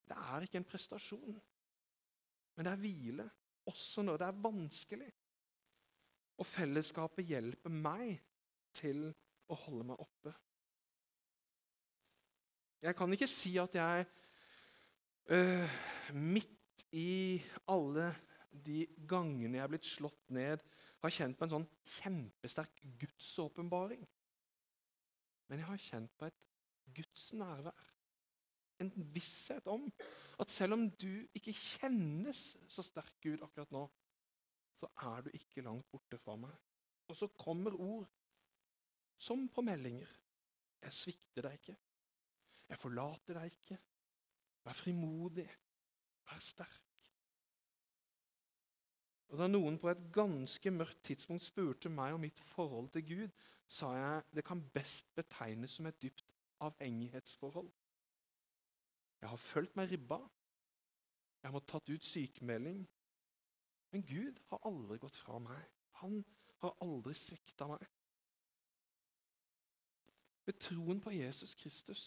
Det 0.07 0.17
er 0.17 0.41
ikke 0.41 0.57
en 0.57 0.67
prestasjon, 0.67 1.41
men 2.55 2.65
det 2.65 2.71
er 2.71 2.81
hvile, 2.81 3.29
også 3.65 4.01
når 4.01 4.17
det 4.17 4.27
er 4.27 4.41
vanskelig. 4.43 5.11
Og 6.37 6.45
fellesskapet 6.45 7.25
hjelper 7.25 7.69
meg 7.69 8.19
til 8.73 9.05
å 9.51 9.55
holde 9.55 9.85
meg 9.91 10.01
oppe. 10.01 10.33
Jeg 12.81 12.97
kan 12.97 13.13
ikke 13.13 13.29
si 13.29 13.53
at 13.61 13.75
jeg 13.77 14.05
øh, 15.29 15.69
midt 16.17 16.85
i 16.97 17.41
alle 17.69 18.09
de 18.51 18.87
gangene 19.07 19.59
jeg 19.59 19.63
er 19.63 19.71
blitt 19.71 19.87
slått 19.87 20.33
ned, 20.33 20.63
har 21.01 21.13
kjent 21.15 21.37
på 21.37 21.47
en 21.47 21.53
sånn 21.55 21.69
kjempesterk 21.97 22.81
gudsåpenbaring. 23.01 24.03
Men 25.49 25.61
jeg 25.61 25.67
har 25.67 25.83
kjent 25.83 26.13
på 26.19 26.27
et 26.29 26.43
Guds 26.95 27.31
nærvær. 27.37 27.87
En 28.81 28.91
visshet 29.13 29.67
om 29.69 29.87
at 30.41 30.49
selv 30.49 30.77
om 30.77 30.87
du 31.01 31.27
ikke 31.37 31.53
kjennes 31.53 32.51
så 32.71 32.85
sterk 32.85 33.13
Gud 33.23 33.43
akkurat 33.45 33.73
nå, 33.73 33.83
så 34.77 34.89
er 35.11 35.25
du 35.25 35.29
ikke 35.37 35.65
langt 35.65 35.89
borte 35.91 36.17
fra 36.21 36.37
meg. 36.39 36.53
Og 37.11 37.17
så 37.17 37.29
kommer 37.37 37.75
ord 37.75 38.07
som 39.21 39.45
på 39.53 39.61
meldinger. 39.65 40.09
Jeg 40.81 40.97
svikter 40.97 41.45
deg 41.45 41.59
ikke. 41.59 41.75
Jeg 42.71 42.81
forlater 42.81 43.37
deg 43.37 43.51
ikke. 43.51 43.77
Vær 44.65 44.77
frimodig. 44.77 45.49
Vær 46.29 46.41
sterk. 46.41 46.90
Og 49.31 49.37
Da 49.39 49.47
noen 49.47 49.77
på 49.79 49.87
et 49.87 50.01
ganske 50.11 50.71
mørkt 50.75 51.03
tidspunkt 51.07 51.45
spurte 51.45 51.89
meg 51.89 52.13
om 52.13 52.19
mitt 52.25 52.39
forhold 52.51 52.89
til 52.91 53.05
Gud, 53.07 53.35
sa 53.71 53.93
jeg 53.95 54.23
det 54.35 54.43
kan 54.43 54.63
best 54.73 55.07
betegnes 55.15 55.77
som 55.77 55.85
et 55.87 56.01
dypt 56.01 56.25
avhengighetsforhold. 56.59 57.69
Jeg 59.21 59.29
har 59.29 59.37
følt 59.39 59.75
meg 59.75 59.91
ribba. 59.91 60.17
Jeg 61.43 61.51
har 61.51 61.63
tatt 61.67 61.89
ut 61.89 62.05
sykemelding. 62.05 62.81
Men 63.91 64.03
Gud 64.03 64.39
har 64.49 64.59
aldri 64.67 64.97
gått 64.99 65.15
fra 65.15 65.39
meg. 65.39 65.61
Han 66.01 66.19
har 66.59 66.75
aldri 66.83 67.13
svikta 67.15 67.69
meg. 67.71 67.85
Ved 70.45 70.59
troen 70.59 70.99
på 70.99 71.13
Jesus 71.15 71.55
Kristus 71.55 72.03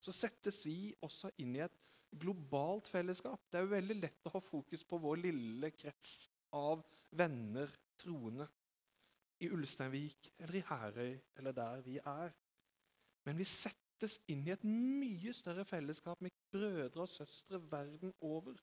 så 0.00 0.14
settes 0.14 0.62
vi 0.64 0.94
også 1.02 1.32
inn 1.42 1.56
i 1.56 1.64
et 1.64 1.76
globalt 2.16 2.88
fellesskap. 2.88 3.42
Det 3.50 3.58
er 3.58 3.66
jo 3.66 3.74
veldig 3.74 3.98
lett 3.98 4.28
å 4.28 4.36
ha 4.36 4.40
fokus 4.40 4.84
på 4.86 5.00
vår 5.02 5.20
lille 5.26 5.70
krets 5.74 6.14
av 6.56 6.82
venner, 7.16 7.70
troende, 8.00 8.48
i 9.44 9.50
Ulsteinvik 9.52 10.30
eller 10.38 10.56
i 10.56 10.64
Herøy 10.64 11.18
eller 11.36 11.52
der 11.52 11.82
vi 11.84 11.98
er. 11.98 12.32
Men 13.26 13.36
vi 13.36 13.44
settes 13.44 14.16
inn 14.32 14.46
i 14.46 14.54
et 14.54 14.64
mye 14.64 15.34
større 15.36 15.66
fellesskap 15.68 16.22
med 16.24 16.32
brødre 16.52 17.04
og 17.04 17.12
søstre 17.12 17.60
verden 17.70 18.14
over. 18.24 18.56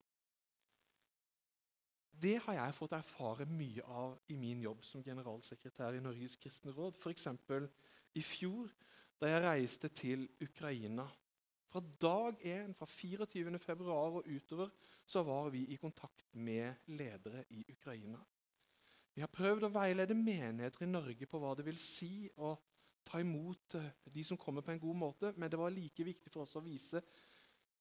Det 2.23 2.37
har 2.45 2.57
jeg 2.57 2.77
fått 2.77 2.95
erfare 2.95 3.45
mye 3.49 3.83
av 3.83 4.17
i 4.31 4.37
min 4.39 4.61
jobb 4.63 4.83
som 4.85 5.03
generalsekretær 5.03 5.97
i 5.97 6.03
Norges 6.03 6.37
kristne 6.41 6.71
råd. 6.73 6.97
F.eks. 7.01 7.27
i 8.15 8.21
fjor, 8.21 8.69
da 9.19 9.29
jeg 9.29 9.43
reiste 9.43 9.89
til 9.93 10.27
Ukraina 10.41 11.07
Fra 11.73 11.81
dag 12.01 12.37
én, 12.45 12.75
fra 12.77 12.85
24. 12.85 13.59
februar 13.59 14.19
og 14.19 14.27
utover, 14.29 14.69
så 15.05 15.23
var 15.25 15.47
vi 15.49 15.63
i 15.73 15.75
kontakt 15.81 16.35
med 16.37 16.85
ledere 16.93 17.41
i 17.49 17.63
Ukraina. 17.71 18.19
Vi 19.13 19.21
har 19.23 19.31
prøvd 19.33 19.65
å 19.65 19.71
veilede 19.73 20.13
menigheter 20.13 20.85
i 20.85 20.91
Norge 20.91 21.25
på 21.29 21.41
hva 21.41 21.55
det 21.57 21.65
vil 21.65 21.79
si 21.81 22.27
å 22.37 22.51
ta 23.09 23.17
imot 23.21 23.73
eh, 23.79 23.89
de 24.13 24.25
som 24.25 24.37
kommer, 24.37 24.61
på 24.61 24.71
en 24.75 24.83
god 24.83 24.99
måte, 25.01 25.31
men 25.33 25.49
det 25.49 25.57
var 25.57 25.73
like 25.73 26.05
viktig 26.05 26.29
for 26.29 26.45
oss 26.45 26.53
å 26.57 26.61
vise 26.61 27.01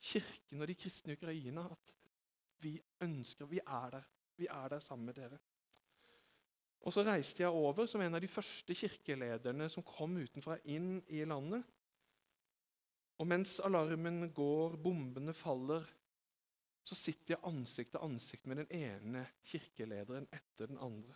Kirken 0.03 0.65
og 0.65 0.67
de 0.67 0.79
kristne 0.81 1.13
i 1.13 1.21
Ukraina 1.21 1.67
at 1.69 1.93
vi 2.65 2.73
ønsker, 3.05 3.47
vi 3.47 3.61
er 3.61 3.99
der. 3.99 4.09
Vi 4.41 4.49
er 4.49 4.73
der 4.73 4.81
sammen 4.81 5.13
med 5.13 5.21
dere. 5.21 5.37
Og 6.81 6.97
Så 6.97 7.05
reiste 7.05 7.45
jeg 7.45 7.53
over 7.53 7.87
som 7.87 8.01
en 8.01 8.17
av 8.17 8.25
de 8.25 8.33
første 8.33 8.75
kirkelederne 8.75 9.69
som 9.71 9.85
kom 9.87 10.17
utenfra 10.17 10.57
inn 10.65 10.97
i 11.13 11.23
landet. 11.29 11.69
Og 13.21 13.29
mens 13.29 13.59
alarmen 13.61 14.31
går, 14.35 14.79
bombene 14.83 15.35
faller, 15.37 15.85
så 16.83 16.97
sitter 16.99 17.37
jeg 17.37 17.45
ansikt 17.47 17.93
til 17.95 18.03
ansikt 18.03 18.49
med 18.51 18.63
den 18.63 18.73
ene 18.75 19.27
kirkelederen 19.47 20.27
etter 20.33 20.71
den 20.71 20.81
andre. 20.83 21.15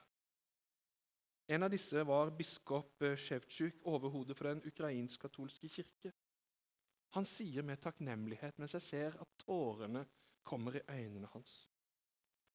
En 1.46 1.62
av 1.62 1.70
disse 1.70 2.02
var 2.06 2.32
biskop 2.34 3.02
Sjevtsjuk, 3.22 3.82
overhodet 3.86 4.36
for 4.38 4.50
den 4.50 4.62
ukrainsk-katolske 4.66 5.70
kirke. 5.70 6.12
Han 7.14 7.26
sier 7.26 7.66
med 7.66 7.80
takknemlighet 7.82 8.58
mens 8.58 8.74
jeg 8.76 8.86
ser 8.86 9.18
at 9.22 9.36
tårene 9.44 10.04
kommer 10.46 10.78
i 10.78 10.84
øynene 10.90 11.30
hans. 11.32 11.64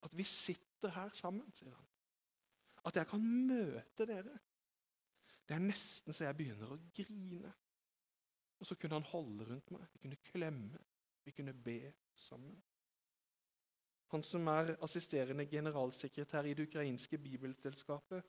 At 0.03 0.15
vi 0.17 0.25
sitter 0.27 0.91
her 0.95 1.11
sammen, 1.15 1.47
sier 1.55 1.75
han. 1.75 1.87
At 2.87 2.97
jeg 2.97 3.07
kan 3.07 3.23
møte 3.23 4.07
dere. 4.09 4.39
Det 5.47 5.55
er 5.55 5.63
nesten 5.63 6.15
så 6.15 6.25
jeg 6.25 6.37
begynner 6.39 6.73
å 6.73 6.79
grine. 6.95 7.51
Og 8.61 8.67
så 8.69 8.77
kunne 8.77 8.99
han 8.99 9.09
holde 9.09 9.47
rundt 9.49 9.71
meg, 9.73 9.87
vi 9.93 10.03
kunne 10.03 10.19
klemme, 10.29 10.81
vi 11.25 11.33
kunne 11.33 11.53
be 11.53 11.79
sammen. 12.13 12.59
Han 14.13 14.23
som 14.27 14.47
er 14.51 14.75
assisterende 14.83 15.47
generalsekretær 15.49 16.45
i 16.45 16.53
det 16.53 16.67
ukrainske 16.69 17.17
bibelselskapet, 17.17 18.21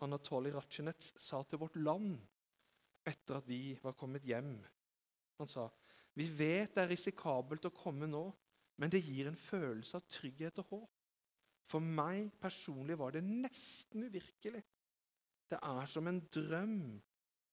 Anatoly 0.00 0.52
Ratsjenets, 0.54 1.12
sa 1.20 1.42
til 1.44 1.60
Vårt 1.60 1.76
Land 1.76 2.14
etter 3.04 3.40
at 3.40 3.48
vi 3.48 3.74
var 3.82 3.96
kommet 3.96 4.24
hjem 4.28 4.54
Han 5.40 5.48
sa 5.48 5.66
vi 6.18 6.26
vet 6.36 6.74
det 6.74 6.82
er 6.82 6.90
risikabelt 6.90 7.68
å 7.68 7.74
komme 7.74 8.08
nå, 8.10 8.24
men 8.82 8.90
det 8.92 9.02
gir 9.06 9.28
en 9.30 9.38
følelse 9.38 10.00
av 10.00 10.08
trygghet 10.10 10.58
og 10.62 10.72
håp. 10.74 10.96
For 11.70 11.84
meg 11.84 12.32
personlig 12.42 12.96
var 12.98 13.14
det 13.14 13.22
nesten 13.24 14.08
uvirkelig. 14.08 14.62
Det 15.50 15.60
er 15.62 15.86
som 15.90 16.08
en 16.10 16.18
drøm 16.34 16.80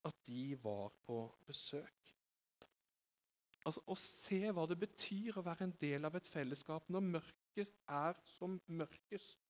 at 0.08 0.22
de 0.28 0.56
var 0.64 0.94
på 1.06 1.20
besøk. 1.48 2.14
Altså, 3.68 3.84
Å 3.84 3.96
se 4.00 4.40
hva 4.56 4.64
det 4.70 4.80
betyr 4.80 5.38
å 5.40 5.44
være 5.44 5.68
en 5.68 5.76
del 5.82 6.08
av 6.08 6.16
et 6.16 6.30
fellesskap 6.32 6.88
når 6.94 7.10
mørket 7.18 7.74
er 7.92 8.20
som 8.38 8.56
mørkest, 8.72 9.44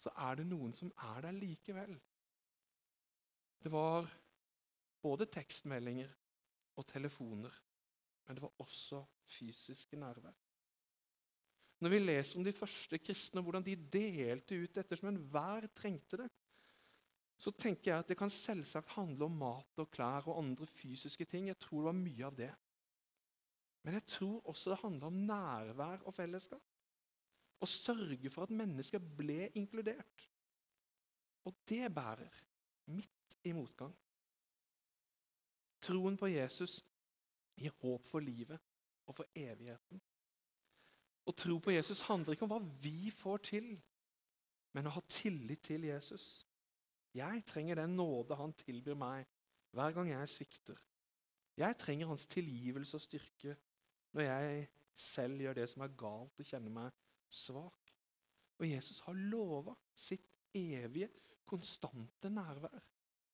så 0.00 0.12
er 0.28 0.40
det 0.40 0.48
noen 0.48 0.72
som 0.74 0.90
er 1.12 1.26
der 1.26 1.36
likevel. 1.36 1.92
Det 3.60 3.70
var 3.72 4.08
både 5.04 5.28
tekstmeldinger 5.28 6.12
og 6.80 6.86
telefoner, 6.88 7.52
men 8.24 8.36
det 8.36 8.42
var 8.42 8.62
også 8.64 9.02
fysiske 9.28 9.98
nærvær. 10.00 10.36
Når 11.80 11.92
vi 11.92 11.98
leser 12.00 12.40
om 12.40 12.44
de 12.44 12.52
første 12.52 12.98
kristne, 13.00 13.42
hvordan 13.44 13.64
de 13.64 13.76
delte 13.92 14.56
ut 14.56 14.80
ettersom 14.80 15.12
enhver 15.12 15.68
trengte 15.76 16.18
det, 16.20 16.28
så 17.40 17.52
tenker 17.56 17.90
jeg 17.90 18.02
at 18.02 18.10
det 18.10 18.18
kan 18.20 18.32
selvsagt 18.32 18.92
handle 18.98 19.24
om 19.24 19.38
mat 19.40 19.80
og 19.80 19.88
klær 19.94 20.26
og 20.28 20.42
andre 20.42 20.66
fysiske 20.68 21.24
ting. 21.24 21.48
Jeg 21.48 21.58
tror 21.62 21.80
det 21.80 21.88
var 21.88 21.96
mye 21.96 22.26
av 22.26 22.36
det. 22.36 22.50
Men 23.84 23.96
jeg 23.96 24.06
tror 24.12 24.50
også 24.52 24.74
det 24.74 24.82
handler 24.82 25.06
om 25.08 25.22
nærvær 25.30 26.04
og 26.04 26.14
fellesskap. 26.14 26.60
Å 27.60 27.68
sørge 27.68 28.32
for 28.32 28.44
at 28.44 28.52
mennesker 28.52 29.00
ble 29.00 29.48
inkludert. 29.56 30.26
Og 31.48 31.56
det 31.68 31.88
bærer, 31.94 32.36
midt 32.92 33.36
i 33.48 33.54
motgang. 33.56 33.94
Troen 35.80 36.18
på 36.20 36.28
Jesus 36.28 36.82
gir 37.56 37.72
håp 37.80 38.08
for 38.08 38.20
livet 38.20 38.60
og 39.08 39.16
for 39.16 39.32
evigheten. 39.32 40.00
Å 41.24 41.32
tro 41.36 41.56
på 41.62 41.72
Jesus 41.72 42.04
handler 42.04 42.36
ikke 42.36 42.44
om 42.44 42.52
hva 42.52 42.60
vi 42.84 43.08
får 43.14 43.42
til, 43.48 43.72
men 44.76 44.88
å 44.88 44.92
ha 44.92 45.02
tillit 45.08 45.64
til 45.64 45.88
Jesus. 45.88 46.44
Jeg 47.14 47.44
trenger 47.46 47.80
den 47.80 47.96
nåde 47.98 48.36
han 48.38 48.52
tilbyr 48.54 48.98
meg 48.98 49.26
hver 49.74 49.94
gang 49.96 50.10
jeg 50.10 50.28
svikter. 50.30 50.78
Jeg 51.58 51.76
trenger 51.78 52.10
hans 52.10 52.26
tilgivelse 52.30 52.96
og 52.96 53.04
styrke 53.04 53.56
når 54.14 54.26
jeg 54.26 54.68
selv 55.00 55.42
gjør 55.42 55.58
det 55.58 55.66
som 55.70 55.84
er 55.84 55.96
galt 55.98 56.40
og 56.42 56.46
kjenner 56.46 56.74
meg 56.74 57.02
svak. 57.30 57.92
Og 58.60 58.68
Jesus 58.68 59.00
har 59.06 59.18
lova 59.32 59.74
sitt 59.96 60.26
evige, 60.54 61.08
konstante 61.48 62.30
nærvær. 62.30 62.82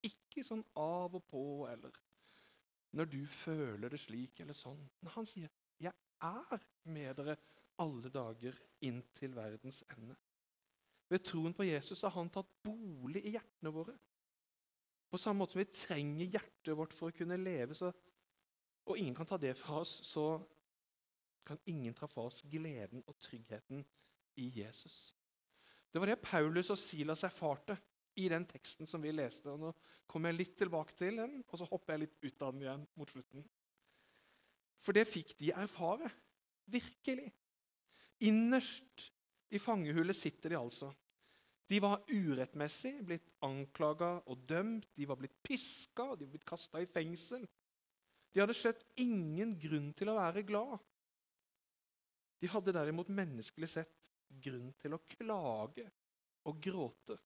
Ikke 0.06 0.44
sånn 0.46 0.64
av 0.80 1.16
og 1.18 1.24
på 1.28 1.42
eller 1.70 1.96
når 2.96 3.04
du 3.12 3.26
føler 3.28 3.92
det 3.92 4.00
slik 4.00 4.40
eller 4.40 4.56
sånn. 4.56 4.80
Men 5.00 5.12
han 5.12 5.26
sier 5.28 5.50
'Jeg 5.80 5.92
er 6.22 6.62
med 6.84 7.16
dere 7.16 7.36
alle 7.78 8.08
dager 8.08 8.56
inn 8.80 9.02
til 9.14 9.34
verdens 9.36 9.82
ende. 9.96 10.16
Ved 11.08 11.22
troen 11.22 11.54
på 11.54 11.66
Jesus 11.66 12.02
har 12.02 12.14
han 12.16 12.30
tatt 12.32 12.50
bolig 12.66 13.22
i 13.24 13.36
hjertene 13.36 13.72
våre. 13.74 13.94
På 15.10 15.20
samme 15.20 15.44
måte 15.44 15.54
som 15.54 15.62
vi 15.62 15.70
trenger 15.70 16.32
hjertet 16.34 16.74
vårt 16.76 16.94
for 16.96 17.12
å 17.12 17.16
kunne 17.16 17.38
leve, 17.38 17.76
så, 17.78 17.92
og 18.86 18.98
ingen 18.98 19.14
kan 19.14 19.28
ta 19.28 19.38
det 19.38 19.54
fra 19.58 19.80
oss, 19.84 20.00
så 20.06 20.34
kan 21.46 21.60
ingen 21.70 21.94
ta 21.94 22.08
fra 22.10 22.26
oss 22.26 22.40
gleden 22.50 23.04
og 23.06 23.18
tryggheten 23.22 23.84
i 24.42 24.48
Jesus. 24.58 25.14
Det 25.92 26.02
var 26.02 26.10
det 26.10 26.18
Paulus 26.24 26.72
og 26.74 26.78
Silas 26.80 27.22
erfarte 27.24 27.78
i 28.18 28.26
den 28.28 28.44
teksten 28.48 28.88
som 28.88 29.02
vi 29.04 29.12
leste. 29.14 29.48
og 29.52 29.60
Nå 29.62 29.72
kommer 30.10 30.32
jeg 30.32 30.40
litt 30.40 30.56
tilbake 30.58 30.96
til 30.98 31.20
den, 31.22 31.38
og 31.46 31.60
så 31.60 31.68
hopper 31.70 31.94
jeg 31.94 32.06
litt 32.06 32.18
ut 32.24 32.42
av 32.42 32.52
den 32.52 32.64
igjen 32.66 32.86
mot 32.98 33.12
slutten. 33.12 33.46
For 34.82 34.96
det 34.96 35.06
fikk 35.08 35.36
de 35.38 35.52
erfare. 35.54 36.10
Virkelig. 36.66 37.30
Innerst 38.26 39.10
i 39.54 39.60
fangehullet 39.62 40.16
sitter 40.16 40.52
de 40.52 40.58
altså. 40.58 40.90
De 41.66 41.78
var 41.82 42.02
urettmessig 42.06 42.94
blitt 43.06 43.28
anklaga 43.46 44.12
og 44.30 44.44
dømt, 44.46 44.86
de 44.94 45.06
var 45.08 45.18
blitt 45.18 45.34
piska, 45.42 46.12
de 46.14 46.26
var 46.26 46.34
blitt 46.34 46.46
kasta 46.46 46.82
i 46.82 46.90
fengsel. 46.90 47.46
De 48.32 48.42
hadde 48.42 48.54
slett 48.54 48.84
ingen 49.02 49.56
grunn 49.58 49.90
til 49.96 50.12
å 50.12 50.18
være 50.18 50.44
glad. 50.46 50.76
De 52.38 52.50
hadde 52.52 52.74
derimot 52.76 53.10
menneskelig 53.10 53.70
sett 53.72 54.12
grunn 54.28 54.70
til 54.78 54.94
å 54.94 55.02
klage 55.16 55.86
og 56.46 56.60
gråte. 56.62 57.16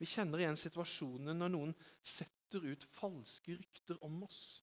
Vi 0.00 0.08
kjenner 0.08 0.40
igjen 0.40 0.56
situasjonen 0.56 1.36
når 1.36 1.52
noen 1.52 1.72
setter 2.00 2.64
ut 2.64 2.86
falske 2.94 3.58
rykter 3.58 3.98
om 4.06 4.22
oss. 4.24 4.62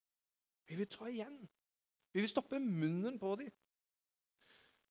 Vi 0.65 0.79
vil 0.79 0.89
ta 0.89 1.05
igjen. 1.11 1.37
Vi 2.09 2.23
vil 2.23 2.31
stoppe 2.31 2.57
munnen 2.63 3.19
på 3.21 3.35
dem. 3.37 3.51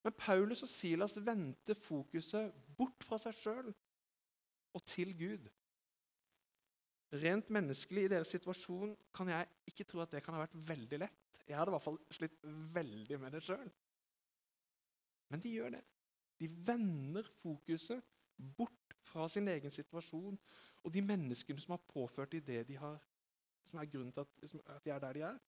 Men 0.07 0.15
Paulus 0.15 0.63
og 0.63 0.69
Silas 0.71 1.17
vendte 1.19 1.75
fokuset 1.75 2.53
bort 2.79 3.03
fra 3.03 3.19
seg 3.19 3.35
sjøl 3.35 3.73
og 4.79 4.85
til 4.87 5.11
Gud. 5.19 5.49
Rent 7.25 7.51
menneskelig 7.51 8.05
i 8.07 8.11
deres 8.13 8.31
situasjon 8.31 8.93
kan 9.17 9.33
jeg 9.33 9.49
ikke 9.73 9.87
tro 9.91 10.05
at 10.05 10.13
det 10.15 10.21
kan 10.23 10.37
ha 10.37 10.45
vært 10.45 10.55
veldig 10.69 11.01
lett. 11.03 11.41
Jeg 11.49 11.59
hadde 11.59 11.73
i 11.73 11.75
hvert 11.75 11.87
fall 11.89 11.99
slitt 12.15 12.39
veldig 12.77 13.19
med 13.25 13.35
det 13.35 13.41
sjøl. 13.49 13.67
Men 15.35 15.43
de 15.43 15.57
gjør 15.57 15.75
det. 15.75 15.83
De 16.39 16.53
vender 16.71 17.33
fokuset 17.41 18.15
bort 18.61 18.97
fra 19.11 19.27
sin 19.33 19.51
egen 19.51 19.75
situasjon 19.75 20.39
og 20.85 20.95
de 20.95 21.03
menneskene 21.03 21.67
som 21.67 21.75
har 21.75 21.83
påført 21.91 22.31
dem 22.37 22.47
det 22.47 22.63
de 22.71 22.79
har, 22.79 23.03
som 23.67 23.83
er 23.83 23.91
grunnen 23.91 24.15
til 24.15 24.23
at, 24.23 24.57
at 24.77 24.87
de 24.87 24.95
er 24.95 25.03
der 25.03 25.19
de 25.19 25.27
er, 25.33 25.45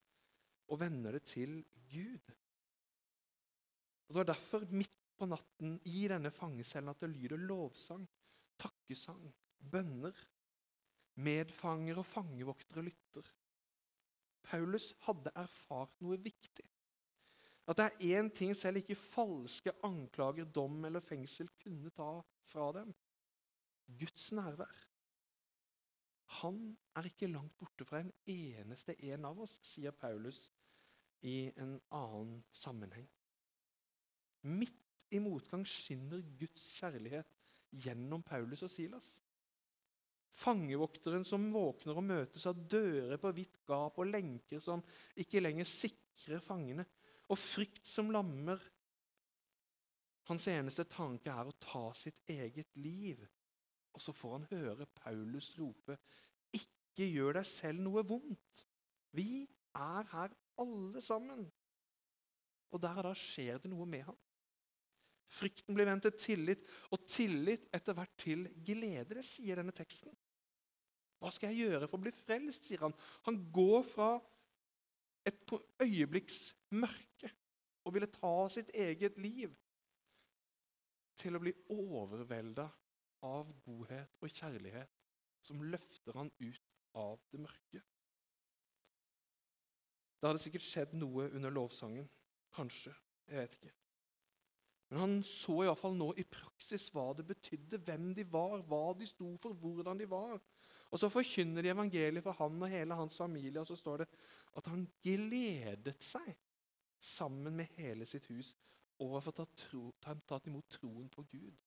og 0.66 0.82
vender 0.82 1.14
det 1.14 1.22
til 1.30 1.60
Gud. 1.94 2.34
Og 4.08 4.14
Det 4.14 4.20
var 4.20 4.30
derfor 4.32 4.64
midt 4.72 4.94
på 5.18 5.26
natten 5.28 5.76
i 5.84 6.06
denne 6.08 6.30
fangecellen 6.32 6.88
at 6.92 7.00
det 7.02 7.10
lyder 7.12 7.40
lovsang, 7.50 8.06
takkesang, 8.58 9.28
bønner. 9.58 10.16
Medfanger 11.18 11.98
og 11.98 12.06
fangevoktere 12.06 12.84
lytter. 12.86 13.26
Paulus 14.46 14.92
hadde 15.02 15.32
erfart 15.34 15.96
noe 16.04 16.16
viktig. 16.22 16.64
At 17.68 17.76
det 17.76 17.86
er 17.88 18.20
én 18.20 18.30
ting 18.32 18.54
selv 18.56 18.80
ikke 18.80 18.96
falske 18.96 19.74
anklager, 19.84 20.46
dom 20.46 20.84
eller 20.88 21.04
fengsel 21.04 21.50
kunne 21.60 21.90
ta 21.90 22.12
fra 22.48 22.70
dem. 22.78 22.94
Guds 23.98 24.30
nærvær. 24.32 24.78
Han 26.38 26.78
er 26.96 27.10
ikke 27.10 27.28
langt 27.32 27.56
borte 27.58 27.84
fra 27.84 28.00
en 28.00 28.12
eneste 28.28 28.94
en 29.10 29.24
av 29.24 29.42
oss, 29.44 29.58
sier 29.64 29.92
Paulus 29.96 30.46
i 31.26 31.50
en 31.56 31.80
annen 31.90 32.42
sammenheng. 32.52 33.08
Midt 34.42 35.14
i 35.14 35.18
motgang 35.22 35.64
skinner 35.66 36.22
Guds 36.38 36.66
kjærlighet 36.78 37.30
gjennom 37.84 38.22
Paulus 38.22 38.62
og 38.66 38.70
Silas. 38.70 39.08
Fangevokteren 40.38 41.24
som 41.26 41.48
våkner 41.50 41.98
og 41.98 42.06
møtes 42.06 42.44
av 42.46 42.58
dører 42.70 43.18
på 43.18 43.32
vidt 43.34 43.58
gap 43.66 43.98
og 43.98 44.10
lenker 44.10 44.62
som 44.62 44.84
ikke 45.18 45.42
lenger 45.42 45.66
sikrer 45.66 46.42
fangene, 46.44 46.86
og 47.28 47.36
frykt 47.36 47.84
som 47.88 48.12
lammer. 48.14 48.60
Hans 50.30 50.46
eneste 50.48 50.86
tanke 50.88 51.32
er 51.32 51.48
å 51.48 51.56
ta 51.60 51.88
sitt 51.98 52.22
eget 52.30 52.76
liv. 52.78 53.20
Og 53.96 54.04
så 54.04 54.14
får 54.14 54.34
han 54.36 54.46
høre 54.52 54.86
Paulus 54.86 55.50
rope, 55.58 55.98
'Ikke 56.52 57.08
gjør 57.10 57.40
deg 57.40 57.46
selv 57.46 57.80
noe 57.82 58.04
vondt. 58.06 58.66
Vi 59.12 59.48
er 59.74 60.02
her 60.12 60.30
alle 60.58 61.02
sammen.' 61.02 61.50
Og 62.70 62.82
der 62.82 62.96
og 63.00 63.04
da 63.04 63.14
skjer 63.16 63.58
det 63.58 63.70
noe 63.72 63.86
med 63.86 64.02
ham. 64.04 64.16
Frykten 65.28 65.76
blir 65.76 65.88
vendt 65.88 66.06
til 66.06 66.16
tillit, 66.16 66.64
og 66.92 67.04
tillit 67.08 67.68
etter 67.74 67.96
hvert 67.96 68.14
til 68.20 68.46
glede. 68.64 69.22
Sier 69.26 69.60
denne 69.60 69.74
teksten. 69.76 70.14
Hva 71.18 71.32
skal 71.34 71.52
jeg 71.52 71.66
gjøre 71.66 71.88
for 71.88 71.98
å 71.98 72.04
bli 72.06 72.14
frelst, 72.14 72.68
sier 72.68 72.84
han. 72.86 72.94
Han 73.26 73.40
går 73.52 73.82
fra 73.90 74.12
et 75.28 75.54
øyeblikks 75.82 76.38
mørke 76.78 77.32
og 77.84 77.94
ville 77.96 78.08
ta 78.12 78.32
sitt 78.52 78.70
eget 78.76 79.18
liv, 79.20 79.52
til 81.18 81.34
å 81.34 81.40
bli 81.42 81.50
overvelda 81.74 82.68
av 83.26 83.48
godhet 83.64 84.20
og 84.22 84.30
kjærlighet 84.30 84.92
som 85.42 85.64
løfter 85.66 86.14
han 86.14 86.30
ut 86.38 86.74
av 86.94 87.18
det 87.32 87.40
mørke. 87.42 87.80
Det 90.18 90.28
hadde 90.28 90.42
sikkert 90.42 90.66
skjedd 90.66 90.94
noe 90.98 91.28
under 91.30 91.54
lovsangen. 91.54 92.06
Kanskje. 92.54 92.94
Jeg 93.28 93.42
vet 93.42 93.58
ikke. 93.58 93.74
Men 94.88 95.00
han 95.00 95.16
så 95.26 95.62
i 95.64 95.72
fall 95.76 95.96
nå 95.98 96.12
i 96.16 96.24
praksis 96.24 96.88
hva 96.94 97.10
det 97.16 97.26
betydde, 97.28 97.80
hvem 97.84 98.12
de 98.16 98.24
var, 98.32 98.62
hva 98.64 98.94
de 98.96 99.08
sto 99.08 99.34
for, 99.42 99.56
hvordan 99.60 100.00
de 100.00 100.08
var. 100.08 100.38
Og 100.88 101.00
Så 101.00 101.10
forkynner 101.12 101.62
de 101.62 101.72
evangeliet 101.74 102.24
for 102.24 102.36
han 102.38 102.62
og 102.62 102.72
hele 102.72 102.96
hans 102.96 103.16
familie, 103.20 103.60
og 103.60 103.68
så 103.68 103.76
står 103.76 104.04
det 104.04 104.08
at 104.56 104.70
han 104.72 104.86
gledet 105.04 105.98
seg 106.02 106.32
sammen 107.00 107.56
med 107.56 107.68
hele 107.76 108.06
sitt 108.08 108.26
hus 108.32 108.54
over 108.98 109.20
å 109.20 109.24
ha 109.28 110.14
tatt 110.26 110.48
imot 110.48 110.72
troen 110.72 111.10
på 111.12 111.22
Gud. 111.30 111.58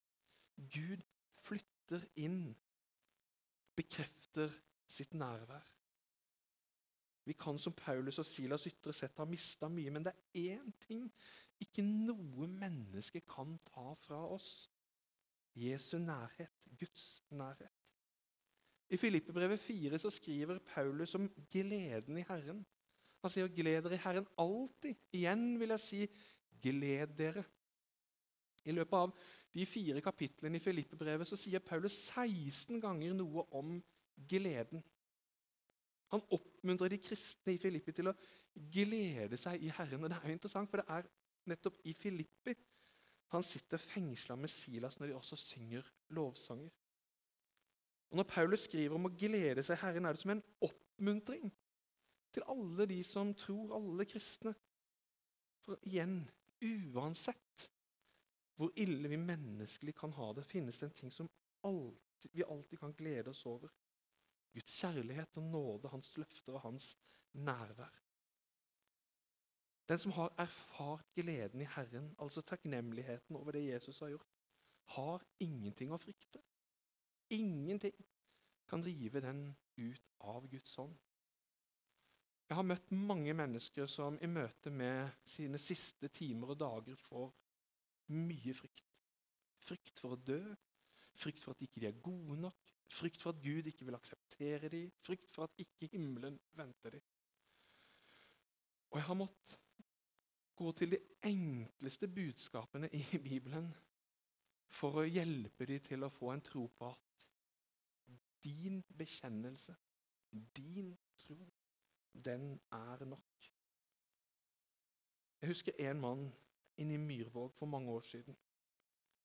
Gud 0.73 1.05
flytter 1.45 2.03
inn, 2.19 2.49
bekrefter 3.77 4.51
sitt 4.91 5.13
nærvær. 5.13 5.69
Vi 7.23 7.37
kan 7.37 7.59
som 7.61 7.77
Paulus 7.77 8.17
og 8.19 8.25
Silas 8.25 8.65
ytre 8.67 8.93
sett 8.97 9.21
ha 9.21 9.27
mista 9.29 9.69
mye, 9.69 9.93
men 9.93 10.03
det 10.03 10.15
er 10.33 10.57
én 10.57 10.73
ting 10.81 11.05
ikke 11.61 11.85
noe 11.85 12.47
menneske 12.47 13.21
kan 13.29 13.57
ta 13.67 13.93
fra 14.03 14.21
oss. 14.33 14.69
Jesu 15.55 15.97
nærhet, 15.99 16.51
Guds 16.79 17.23
nærhet. 17.29 17.71
I 18.91 18.97
Filippebrevet 18.97 19.59
4 19.59 19.99
så 19.99 20.09
skriver 20.09 20.59
Paulus 20.59 21.15
om 21.15 21.29
gleden 21.51 22.17
i 22.17 22.25
Herren. 22.27 22.65
Han 23.21 23.31
sier 23.31 23.47
'gled 23.47 23.83
dere 23.85 23.93
i 23.93 24.03
Herren 24.03 24.27
alltid'. 24.39 24.97
Igjen 25.13 25.59
vil 25.59 25.69
jeg 25.69 25.79
si 25.79 26.07
'gled 26.61 27.15
dere'. 27.17 27.43
I 28.65 28.71
løpet 28.71 28.97
av 28.97 29.13
de 29.53 29.65
fire 29.65 30.01
kapitlene 30.01 30.57
i 30.57 30.63
Filippebrevet 30.63 31.27
så 31.27 31.35
sier 31.35 31.59
Paulus 31.59 31.93
16 31.93 32.81
ganger 32.81 33.13
noe 33.13 33.45
om 33.51 33.83
gleden. 34.29 34.83
Han 36.11 36.21
oppmuntrer 36.29 36.91
de 36.91 36.97
kristne 36.97 37.53
i 37.53 37.57
Filippi 37.61 37.91
til 37.95 38.11
å 38.11 38.17
glede 38.73 39.37
seg 39.39 39.63
i 39.63 39.71
Herren. 39.71 40.03
Og 40.03 40.09
Det 40.09 40.17
er 40.17 40.27
jo 40.27 40.37
interessant, 40.37 40.69
for 40.69 40.77
det 40.77 40.85
er 40.89 41.07
nettopp 41.49 41.79
i 41.89 41.93
Filippi 41.97 42.55
han 43.31 43.43
sitter 43.43 43.79
fengsla 43.79 44.35
med 44.35 44.51
Silas 44.51 44.97
når 44.99 45.07
de 45.07 45.15
også 45.15 45.37
synger 45.39 45.87
lovsanger. 46.11 46.71
Og 48.11 48.17
Når 48.19 48.27
Paulus 48.27 48.65
skriver 48.67 48.97
om 48.97 49.07
å 49.07 49.13
glede 49.15 49.63
seg 49.63 49.79
Herren, 49.79 50.05
er 50.05 50.17
det 50.17 50.23
som 50.23 50.33
en 50.33 50.43
oppmuntring 50.67 51.47
til 52.35 52.43
alle 52.51 52.87
de 52.91 52.97
som 53.07 53.31
tror, 53.35 53.71
alle 53.77 54.05
kristne. 54.07 54.51
For 55.63 55.79
igjen, 55.87 56.25
uansett 56.59 57.67
hvor 58.59 58.73
ille 58.75 59.09
vi 59.09 59.17
menneskelig 59.17 59.95
kan 59.95 60.11
ha 60.17 60.33
det, 60.35 60.43
finnes 60.45 60.81
det 60.81 60.89
en 60.89 60.97
ting 60.99 61.15
som 61.15 61.31
alltid, 61.63 62.33
vi 62.35 62.43
alltid 62.43 62.83
kan 62.83 62.97
glede 62.99 63.31
oss 63.31 63.45
over. 63.47 63.71
Guds 64.51 64.75
kjærlighet 64.81 65.39
og 65.39 65.47
nåde, 65.47 65.95
hans 65.95 66.11
løfter 66.19 66.59
og 66.59 66.65
hans 66.67 66.91
nærvær. 67.31 68.00
Den 69.89 69.99
som 69.99 70.13
har 70.15 70.33
erfart 70.39 71.07
gleden 71.15 71.61
i 71.61 71.69
Herren, 71.75 72.15
altså 72.19 72.41
takknemligheten 72.41 73.35
over 73.35 73.51
det 73.51 73.65
Jesus 73.65 73.99
har 73.99 74.13
gjort, 74.13 74.33
har 74.95 75.23
ingenting 75.39 75.91
å 75.91 75.99
frykte. 76.01 76.41
Ingenting 77.31 77.95
kan 78.69 78.83
rive 78.83 79.21
den 79.23 79.55
ut 79.77 80.13
av 80.19 80.47
Guds 80.51 80.75
hånd. 80.79 80.95
Jeg 82.51 82.57
har 82.59 82.67
møtt 82.67 82.89
mange 82.91 83.33
mennesker 83.33 83.87
som 83.87 84.17
i 84.19 84.27
møte 84.27 84.71
med 84.75 85.11
sine 85.23 85.59
siste 85.61 86.09
timer 86.11 86.51
og 86.51 86.59
dager 86.59 86.97
får 86.99 87.29
mye 88.11 88.55
frykt. 88.55 88.89
Frykt 89.61 90.01
for 90.03 90.17
å 90.17 90.19
dø, 90.19 90.41
frykt 91.15 91.43
for 91.43 91.55
at 91.55 91.63
ikke 91.63 91.79
de 91.79 91.87
er 91.87 92.01
gode 92.03 92.39
nok, 92.41 92.73
frykt 92.91 93.23
for 93.23 93.31
at 93.31 93.39
Gud 93.43 93.69
ikke 93.71 93.87
vil 93.87 93.95
akseptere 93.95 94.71
dem, 94.73 94.91
frykt 95.05 95.31
for 95.31 95.47
at 95.47 95.63
ikke 95.63 95.87
himmelen 95.93 96.39
venter 96.59 96.97
dem. 96.97 97.05
Og 98.91 98.99
jeg 98.99 99.07
har 99.07 99.19
måttet 99.21 99.60
gå 100.61 100.71
til 100.77 100.91
de 100.93 100.99
enkleste 101.25 102.07
budskapene 102.07 102.89
i 102.93 103.03
Bibelen 103.27 103.71
for 104.71 105.01
å 105.01 105.07
hjelpe 105.07 105.65
dem 105.67 105.81
til 105.85 106.05
å 106.05 106.11
få 106.13 106.31
en 106.33 106.43
tro 106.45 106.67
på 106.77 106.89
at 106.91 107.25
din 108.43 108.81
bekjennelse, 108.97 109.75
din 110.57 110.93
tro, 111.17 111.37
den 112.13 112.53
er 112.71 113.05
nok. 113.05 113.49
Jeg 115.41 115.49
husker 115.49 115.81
en 115.89 115.99
mann 116.01 116.23
inne 116.77 116.95
i 116.95 117.01
Myrvåg 117.01 117.53
for 117.57 117.69
mange 117.69 117.91
år 117.91 118.05
siden. 118.05 118.37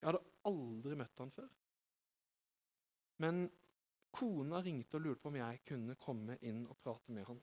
Jeg 0.01 0.09
hadde 0.09 0.25
aldri 0.49 0.97
møtt 0.97 1.21
han 1.21 1.33
før. 1.33 1.53
Men 3.25 3.47
kona 4.13 4.61
ringte 4.65 4.97
og 4.97 5.05
lurte 5.05 5.25
på 5.25 5.33
om 5.33 5.39
jeg 5.41 5.63
kunne 5.69 5.97
komme 6.01 6.39
inn 6.49 6.65
og 6.67 6.77
prate 6.81 7.13
med 7.13 7.29
han. 7.29 7.41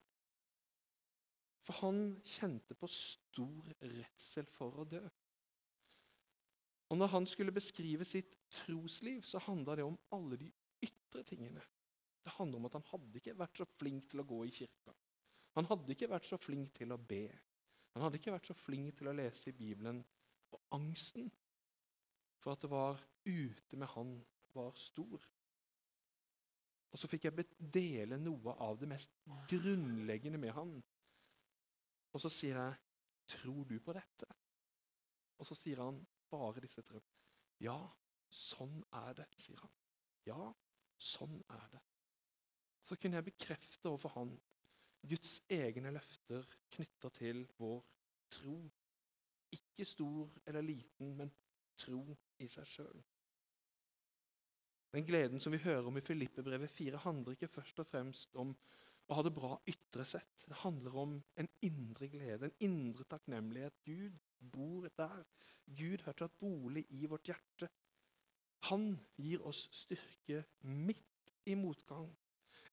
For 1.64 1.80
han 1.80 2.00
kjente 2.28 2.76
på 2.76 2.90
stor 2.92 3.70
redsel 3.82 4.50
for 4.52 4.82
å 4.84 4.88
dø. 4.88 5.04
Og 6.92 7.00
når 7.00 7.14
han 7.16 7.26
skulle 7.30 7.56
beskrive 7.56 8.06
sitt 8.06 8.36
trosliv, 8.52 9.24
så 9.26 9.42
handla 9.42 9.78
det 9.80 9.86
om 9.88 9.96
alle 10.14 10.38
de 10.38 10.50
ytre 10.84 11.24
tingene. 11.26 11.64
Det 12.24 12.36
handler 12.38 12.60
om 12.60 12.68
at 12.68 12.76
han 12.78 12.86
hadde 12.92 13.20
ikke 13.20 13.38
vært 13.40 13.58
så 13.60 13.68
flink 13.80 14.12
til 14.12 14.22
å 14.22 14.28
gå 14.28 14.44
i 14.46 14.54
kirka. 14.54 14.94
Han 15.58 15.68
hadde 15.70 15.96
ikke 15.96 16.12
vært 16.12 16.28
så 16.28 16.38
flink 16.42 16.74
til 16.78 16.94
å 16.94 17.00
be. 17.00 17.26
Han 17.94 18.06
hadde 18.06 18.20
ikke 18.20 18.34
vært 18.34 18.50
så 18.50 18.56
flink 18.58 18.98
til 18.98 19.10
å 19.10 19.16
lese 19.16 19.52
i 19.52 19.58
Bibelen. 19.58 20.02
Og 20.54 20.62
angsten 20.76 21.32
for 22.42 22.54
at 22.54 22.64
det 22.64 22.72
var 22.72 23.02
ute 23.26 23.80
med 23.80 23.88
han, 23.96 24.18
var 24.54 24.74
stor. 24.78 25.22
Og 26.94 27.00
så 27.02 27.10
fikk 27.10 27.26
jeg 27.26 27.46
dele 27.74 28.20
noe 28.22 28.54
av 28.62 28.78
det 28.78 28.90
mest 28.92 29.16
grunnleggende 29.50 30.42
med 30.42 30.54
han. 30.54 30.76
Og 32.14 32.22
så 32.22 32.30
sier 32.30 32.60
jeg, 32.60 32.76
'Tror 33.28 33.64
du 33.64 33.80
på 33.80 33.94
dette?' 33.94 34.36
Og 35.38 35.46
så 35.46 35.56
sier 35.56 35.82
han 35.84 36.08
bare 36.30 36.62
disse 36.62 36.82
tre. 36.82 37.02
'Ja, 37.60 37.78
sånn 38.30 38.84
er 38.94 39.14
det', 39.14 39.28
sier 39.38 39.60
han. 39.60 39.72
'Ja, 40.26 40.54
sånn 40.98 41.44
er 41.50 41.68
det'. 41.72 41.86
Så 42.84 42.96
kunne 42.96 43.16
jeg 43.16 43.26
bekrefte 43.26 43.90
overfor 43.90 44.10
han 44.10 44.42
Guds 45.10 45.42
egne 45.50 45.92
løfter 45.92 46.46
knytta 46.72 47.10
til 47.10 47.48
vår 47.58 47.84
tro. 48.32 48.72
Ikke 49.52 49.86
stor 49.86 50.30
eller 50.46 50.62
liten, 50.62 51.16
men 51.18 51.34
tro 51.78 52.18
i 52.40 52.48
seg 52.48 52.68
sjøl. 52.68 53.04
Den 54.94 55.06
gleden 55.06 55.40
som 55.40 55.52
vi 55.52 55.58
hører 55.58 55.88
om 55.90 55.98
i 55.98 56.06
Filippebrevet 56.06 56.70
4, 56.70 56.98
handler 56.98 57.32
ikke 57.32 57.48
først 57.48 57.80
og 57.80 57.88
fremst 57.88 58.36
om 58.36 58.54
å 59.08 59.18
ha 59.18 59.24
det 59.26 59.34
bra 59.36 59.56
ytre 59.70 60.06
sett. 60.08 60.46
Det 60.48 60.60
handler 60.64 60.96
om 61.00 61.16
en 61.40 61.50
indre 61.66 62.08
glede, 62.12 62.48
en 62.48 62.68
indre 62.68 63.06
takknemlighet. 63.10 63.76
Gud 63.86 64.20
bor 64.54 64.88
der. 64.98 65.24
Gud 65.66 66.04
har 66.06 66.16
tatt 66.20 66.36
bolig 66.40 66.86
i 66.90 67.06
vårt 67.10 67.28
hjerte. 67.28 67.70
Han 68.70 68.94
gir 69.20 69.44
oss 69.48 69.66
styrke 69.76 70.44
midt 70.64 71.34
i 71.52 71.56
motgang. 71.60 72.08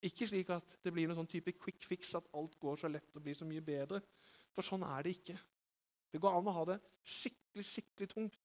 Ikke 0.07 0.29
slik 0.29 0.51
at 0.55 0.79
det 0.85 0.93
blir 0.95 1.09
noen 1.09 1.19
sånn 1.21 1.31
type 1.31 1.53
quick 1.59 1.85
fix, 1.85 2.15
at 2.15 2.29
alt 2.37 2.55
går 2.63 2.79
så 2.81 2.89
lett 2.89 3.17
og 3.17 3.25
blir 3.25 3.37
så 3.37 3.49
mye 3.49 3.65
bedre. 3.65 4.01
For 4.55 4.67
sånn 4.67 4.87
er 4.87 5.05
det 5.05 5.17
ikke. 5.19 5.37
Det 6.11 6.21
går 6.23 6.39
an 6.39 6.49
å 6.51 6.55
ha 6.57 6.65
det 6.73 6.79
skikkelig, 7.05 7.67
skikkelig 7.67 8.11
tungt 8.15 8.39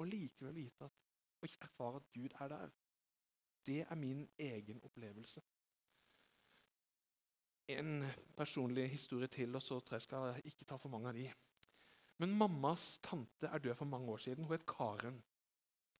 og 0.00 0.08
likevel 0.10 0.54
vite 0.56 0.86
at, 0.86 1.02
og 1.40 1.50
erfare 1.64 2.00
at 2.00 2.06
Gud 2.14 2.36
er 2.40 2.52
der. 2.52 2.70
Det 3.64 3.80
er 3.84 3.98
min 3.98 4.24
egen 4.38 4.80
opplevelse. 4.84 5.42
En 7.72 8.04
personlig 8.36 8.90
historie 8.92 9.30
til, 9.32 9.54
og 9.56 9.62
så 9.62 9.78
tror 9.80 9.96
jeg 9.96 10.04
skal 10.04 10.40
ikke 10.44 10.66
ta 10.68 10.76
for 10.76 10.92
mange 10.92 11.08
av 11.08 11.16
de. 11.16 11.28
Men 12.20 12.36
mammas 12.38 12.98
tante 13.02 13.48
er 13.48 13.62
død 13.62 13.78
for 13.78 13.88
mange 13.88 14.12
år 14.12 14.20
siden. 14.20 14.44
Hun 14.44 14.52
het 14.52 14.66
Karen. 14.68 15.22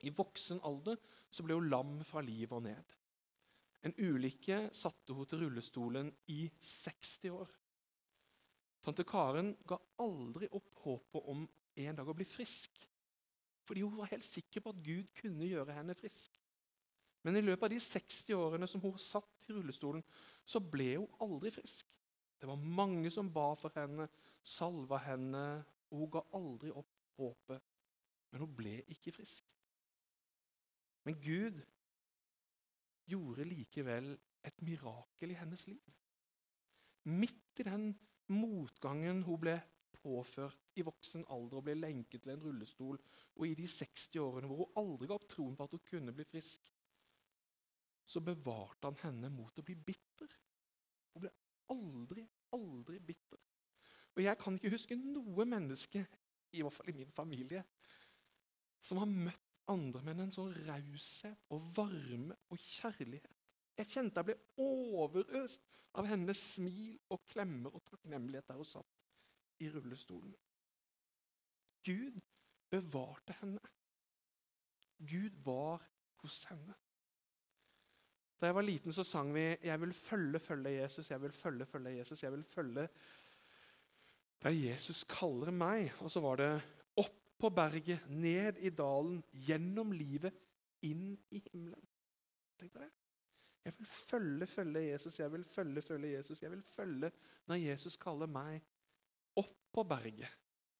I 0.04 0.12
voksen 0.12 0.60
alder 0.64 1.00
så 1.30 1.42
ble 1.42 1.56
hun 1.56 1.70
lam 1.70 1.96
fra 2.04 2.20
livet 2.20 2.52
og 2.52 2.62
ned. 2.66 2.94
En 3.84 3.94
ulykke 3.98 4.68
satte 4.76 5.16
hun 5.16 5.26
til 5.28 5.44
rullestolen 5.44 6.12
i 6.32 6.46
60 6.60 7.30
år. 7.32 7.50
Tante 8.84 9.04
Karen 9.08 9.54
ga 9.66 9.78
aldri 10.04 10.48
opp 10.52 10.84
håpet 10.84 11.30
om 11.32 11.46
en 11.80 11.96
dag 11.96 12.08
å 12.08 12.16
bli 12.16 12.26
frisk. 12.28 12.82
Fordi 13.64 13.80
hun 13.80 13.96
var 13.96 14.12
helt 14.12 14.26
sikker 14.28 14.60
på 14.60 14.74
at 14.74 14.82
Gud 14.84 15.08
kunne 15.16 15.48
gjøre 15.48 15.76
henne 15.76 15.96
frisk. 15.96 16.36
Men 17.24 17.38
i 17.38 17.44
løpet 17.44 17.64
av 17.64 17.72
de 17.72 17.80
60 17.80 18.36
årene 18.36 18.68
som 18.68 18.82
hun 18.84 18.98
satt 19.00 19.48
i 19.48 19.54
rullestolen, 19.56 20.04
så 20.44 20.60
ble 20.60 20.94
hun 20.96 21.20
aldri 21.24 21.52
frisk. 21.54 21.88
Det 22.40 22.48
var 22.48 22.60
mange 22.60 23.10
som 23.10 23.30
ba 23.32 23.54
for 23.56 23.72
henne, 23.76 24.08
salva 24.42 24.98
henne, 25.06 25.44
og 25.90 26.02
hun 26.02 26.10
ga 26.12 26.24
aldri 26.36 26.72
opp 26.76 26.92
håpet. 27.18 27.70
Men 28.32 28.44
hun 28.44 28.56
ble 28.56 28.74
ikke 28.92 29.14
frisk. 29.14 29.46
Men 31.04 31.20
Gud 31.20 31.60
gjorde 33.08 33.46
likevel 33.48 34.14
et 34.44 34.62
mirakel 34.64 35.32
i 35.32 35.38
hennes 35.38 35.66
liv. 35.68 35.94
Midt 37.04 37.60
i 37.60 37.66
den 37.68 37.90
motgangen 38.32 39.22
hun 39.24 39.40
ble 39.40 39.58
påført 40.04 40.80
i 40.80 40.84
voksen 40.84 41.24
alder 41.32 41.60
og 41.60 41.66
ble 41.68 41.76
lenket 41.78 42.24
til 42.24 42.34
en 42.34 42.42
rullestol, 42.42 42.98
og 43.36 43.46
i 43.46 43.56
de 43.56 43.68
60 43.68 44.20
årene 44.20 44.48
hvor 44.48 44.64
hun 44.64 44.80
aldri 44.80 45.08
ga 45.08 45.16
opp 45.16 45.28
troen 45.30 45.56
på 45.56 45.68
at 45.68 45.76
hun 45.76 45.84
kunne 45.88 46.16
bli 46.16 46.26
frisk, 46.28 46.73
så 48.06 48.20
bevarte 48.24 48.90
han 48.90 49.00
henne 49.02 49.30
mot 49.32 49.58
å 49.58 49.64
bli 49.64 49.76
bitter. 49.76 50.30
Hun 51.14 51.24
ble 51.24 51.32
aldri, 51.72 52.26
aldri 52.56 53.00
bitter. 53.00 53.40
Og 54.14 54.22
jeg 54.22 54.38
kan 54.40 54.58
ikke 54.58 54.74
huske 54.76 54.98
noe 54.98 55.46
menneske, 55.48 56.04
i 56.54 56.62
hvert 56.62 56.76
fall 56.76 56.92
i 56.92 56.96
min 57.00 57.14
familie, 57.14 57.64
som 58.84 59.00
har 59.00 59.10
møtt 59.10 59.40
andre 59.72 60.02
med 60.04 60.20
en 60.26 60.34
sånn 60.34 60.52
raushet 60.66 61.48
og 61.54 61.70
varme 61.76 62.36
og 62.52 62.60
kjærlighet. 62.60 63.32
Jeg 63.74 63.90
kjente 63.90 64.20
jeg 64.20 64.28
ble 64.28 64.36
overøst 64.62 65.64
av 65.98 66.06
hennes 66.10 66.40
smil 66.54 66.98
og 67.14 67.24
klemmer 67.30 67.74
og 67.74 67.82
takknemlighet 67.88 68.46
der 68.50 68.60
hun 68.60 68.68
satt 68.68 69.62
i 69.64 69.70
rullestolen. 69.72 70.34
Gud 71.84 72.20
bevarte 72.70 73.34
henne. 73.40 73.72
Gud 74.98 75.34
var 75.44 75.82
hos 76.22 76.38
henne. 76.50 76.76
Da 78.44 78.50
jeg 78.50 78.58
var 78.58 78.66
liten, 78.66 78.92
så 78.92 79.00
sang 79.08 79.30
vi 79.34 79.40
'Jeg 79.40 79.80
vil 79.80 79.92
følge, 79.92 80.38
følge 80.38 80.70
Jesus', 80.70 81.10
'Jeg 81.10 81.22
vil 81.22 81.32
følge, 81.32 81.66
følge 81.66 81.90
Jesus', 81.98 82.22
'Jeg 82.22 82.32
vil 82.32 82.42
følge 82.44 82.88
der 84.42 84.50
Jesus 84.50 85.04
kaller 85.04 85.50
meg'. 85.50 86.02
Og 86.04 86.10
så 86.10 86.20
var 86.20 86.36
det 86.36 86.62
opp 86.96 87.16
på 87.38 87.48
berget, 87.50 88.10
ned 88.10 88.58
i 88.58 88.70
dalen, 88.70 89.24
gjennom 89.32 89.92
livet, 89.92 90.34
inn 90.82 91.18
i 91.30 91.42
himmelen. 91.52 91.88
Tenk 92.58 92.72
på 92.72 92.78
det. 92.78 92.90
Jeg 93.64 93.72
vil 93.78 93.86
følge, 93.86 94.46
følge 94.46 94.92
Jesus, 94.92 95.18
jeg 95.18 95.32
vil 95.32 95.44
følge, 95.44 95.82
følge 95.82 96.12
Jesus. 96.12 96.42
Jeg 96.42 96.50
vil 96.50 96.62
følge 96.62 97.12
når 97.46 97.54
Jesus 97.54 97.96
kaller 97.96 98.26
meg 98.26 98.62
opp 99.36 99.56
på 99.72 99.82
berget. 99.82 100.28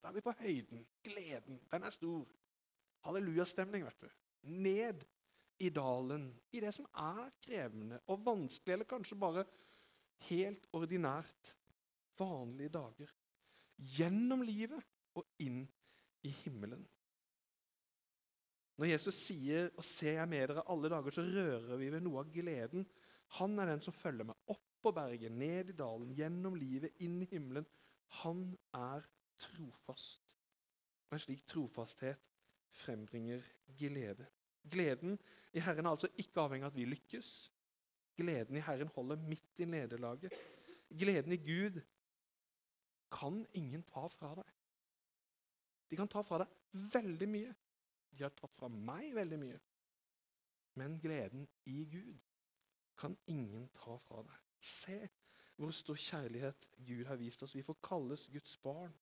Da 0.03 0.09
er 0.09 0.13
vi 0.13 0.21
på 0.21 0.33
høyden. 0.33 0.87
Gleden, 1.03 1.61
den 1.73 1.83
er 1.83 1.91
stor. 1.91 2.29
Hallelujastemning, 3.01 3.85
vet 3.85 4.01
du. 4.01 4.09
Ned 4.43 5.05
i 5.59 5.71
dalen, 5.71 6.27
i 6.53 6.61
det 6.61 6.73
som 6.75 6.87
er 6.99 7.31
krevende 7.45 8.01
og 8.11 8.25
vanskelig, 8.27 8.73
eller 8.75 8.89
kanskje 8.91 9.19
bare 9.19 9.45
helt 10.29 10.67
ordinært, 10.75 11.55
vanlige 12.19 12.73
dager. 12.75 13.15
Gjennom 13.77 14.43
livet 14.47 14.83
og 15.19 15.27
inn 15.43 15.65
i 16.25 16.31
himmelen. 16.45 16.85
Når 18.79 18.91
Jesus 18.91 19.15
sier 19.15 19.71
'og 19.77 19.85
ser 19.85 20.13
jeg 20.13 20.29
med 20.29 20.49
dere 20.49 20.63
alle 20.71 20.89
dager', 20.89 21.11
så 21.11 21.23
rører 21.23 21.77
vi 21.77 21.91
ved 21.91 22.01
noe 22.01 22.19
av 22.19 22.33
gleden. 22.33 22.87
Han 23.39 23.59
er 23.59 23.67
den 23.67 23.81
som 23.81 23.95
følger 23.95 24.25
meg 24.25 24.37
opp 24.49 24.65
på 24.83 24.93
berget, 24.93 25.33
ned 25.33 25.69
i 25.69 25.73
dalen, 25.73 26.15
gjennom 26.15 26.55
livet, 26.55 26.91
inn 27.01 27.23
i 27.23 27.29
himmelen. 27.31 27.67
Han 28.09 28.59
er 28.75 29.07
trofast. 29.39 30.23
Og 31.11 31.17
en 31.17 31.19
slik 31.19 31.47
trofasthet 31.47 32.19
frembringer 32.71 33.43
glede. 33.79 34.27
Gleden 34.71 35.19
i 35.53 35.61
Herren 35.61 35.87
er 35.87 35.95
altså 35.95 36.09
ikke 36.19 36.41
avhengig 36.41 36.67
av 36.67 36.73
at 36.73 36.79
vi 36.79 36.87
lykkes. 36.89 37.31
Gleden 38.17 38.57
i 38.57 38.63
Herren 38.65 38.91
holder 38.95 39.21
midt 39.29 39.61
i 39.61 39.69
nederlaget. 39.69 40.35
Gleden 40.89 41.33
i 41.33 41.41
Gud 41.43 41.81
kan 43.13 43.45
ingen 43.55 43.83
ta 43.83 44.07
fra 44.11 44.35
deg. 44.39 44.51
De 45.91 45.99
kan 45.99 46.11
ta 46.11 46.23
fra 46.27 46.41
deg 46.43 46.55
veldig 46.95 47.29
mye. 47.31 47.55
De 48.15 48.25
har 48.25 48.35
tatt 48.35 48.55
fra 48.57 48.71
meg 48.71 49.13
veldig 49.15 49.39
mye. 49.39 49.59
Men 50.79 50.97
gleden 51.03 51.47
i 51.71 51.85
Gud 51.91 52.17
kan 52.99 53.17
ingen 53.31 53.69
ta 53.79 53.99
fra 54.07 54.23
deg. 54.27 54.41
Se 54.65 54.99
hvor 55.57 55.71
stor 55.71 55.99
kjærlighet 55.99 56.67
Gud 56.87 57.05
har 57.07 57.19
vist 57.21 57.43
oss. 57.43 57.55
Vi 57.55 57.63
får 57.63 57.79
kalles 57.85 58.27
Guds 58.33 58.57
barn, 58.63 58.95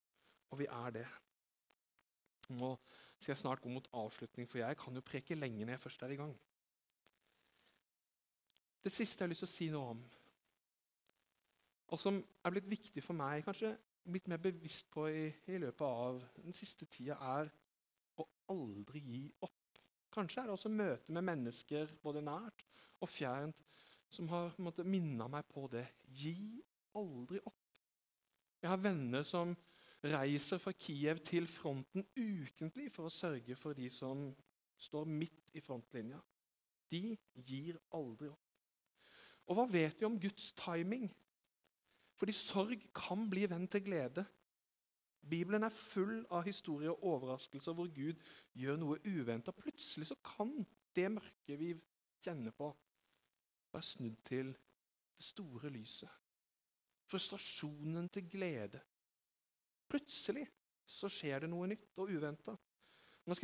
og 0.51 0.59
vi 0.61 0.67
er 0.69 0.91
det. 0.99 1.07
Nå 2.53 2.75
skal 3.23 3.33
jeg 3.33 3.43
snart 3.43 3.63
gå 3.63 3.71
mot 3.71 3.87
avslutning, 3.95 4.49
for 4.51 4.59
jeg 4.59 4.79
kan 4.81 4.99
jo 4.99 5.05
preke 5.07 5.39
lenge 5.39 5.65
når 5.65 5.77
jeg 5.77 5.85
først 5.85 6.03
er 6.03 6.15
i 6.15 6.19
gang. 6.19 6.35
Det 8.83 8.93
siste 8.93 9.23
jeg 9.23 9.29
har 9.29 9.31
lyst 9.31 9.45
til 9.45 9.51
å 9.51 9.55
si 9.55 9.71
noe 9.71 9.95
om, 9.95 10.03
og 11.93 12.01
som 12.01 12.19
er 12.19 12.55
blitt 12.55 12.71
viktig 12.71 13.03
for 13.05 13.15
meg, 13.15 13.45
kanskje 13.47 13.75
blitt 14.03 14.29
mer 14.33 14.41
bevisst 14.43 14.89
på 14.91 15.07
i, 15.13 15.27
i, 15.47 15.59
løpet 15.61 15.85
av 15.87 16.23
den 16.41 16.57
siste 16.57 16.89
tida, 16.91 17.19
er 17.21 17.51
å 18.19 18.27
aldri 18.51 19.03
gi 19.05 19.23
opp. 19.45 19.81
Kanskje 20.13 20.43
er 20.43 20.49
det 20.49 20.57
også 20.57 20.73
møte 20.73 21.13
med 21.15 21.27
mennesker 21.29 21.93
både 22.03 22.25
nært 22.25 22.65
og 23.03 23.11
fjernt 23.13 23.61
som 24.13 24.29
har 24.33 24.57
minna 24.85 25.29
meg 25.31 25.47
på 25.49 25.67
det. 25.73 25.85
Gi 26.05 26.61
aldri 26.99 27.41
opp. 27.45 27.61
Jeg 28.63 28.71
har 28.71 28.83
venner 28.83 29.25
som 29.27 29.55
reiser 30.05 30.59
fra 30.59 30.73
Kiev 30.73 31.21
til 31.23 31.47
fronten 31.47 32.05
ukentlig 32.17 32.91
for 32.95 33.07
å 33.07 33.15
sørge 33.15 33.57
for 33.59 33.77
de 33.79 33.89
som 33.93 34.31
står 34.83 35.07
midt 35.07 35.53
i 35.55 35.63
frontlinja. 35.63 36.19
De 36.91 37.17
gir 37.47 37.79
aldri 37.95 38.29
opp. 38.33 38.49
Og 39.47 39.59
hva 39.59 39.67
vet 39.71 40.01
vi 40.01 40.07
om 40.07 40.19
Guds 40.21 40.53
timing? 40.59 41.09
Fordi 42.19 42.35
sorg 42.37 42.83
kan 42.95 43.25
bli 43.31 43.47
venn 43.51 43.67
til 43.71 43.83
glede. 43.87 44.25
Bibelen 45.23 45.63
er 45.63 45.75
full 45.75 46.25
av 46.35 46.47
historier 46.47 46.95
og 46.95 47.05
overraskelser 47.15 47.75
hvor 47.79 47.91
Gud 47.95 48.19
gjør 48.59 48.79
noe 48.79 48.99
uventa. 49.07 49.55
Plutselig 49.55 50.11
så 50.11 50.19
kan 50.27 50.55
det 50.97 51.09
mørket 51.15 51.59
vi 51.59 51.73
kjenner 52.23 52.55
på, 52.55 52.69
være 53.73 53.87
snudd 53.87 54.19
til 54.27 54.53
det 54.53 55.27
store 55.27 55.71
lyset. 55.75 56.11
Frustrasjonen 57.11 58.09
til 58.13 58.29
glede. 58.31 58.81
Plutselig 59.93 60.47
så 60.89 61.11
skjer 61.13 61.45
det 61.45 61.53
noe 61.53 61.69
nytt 61.69 62.01
og 62.01 62.11
uventa. 62.11 62.57
Jeg, 63.23 63.39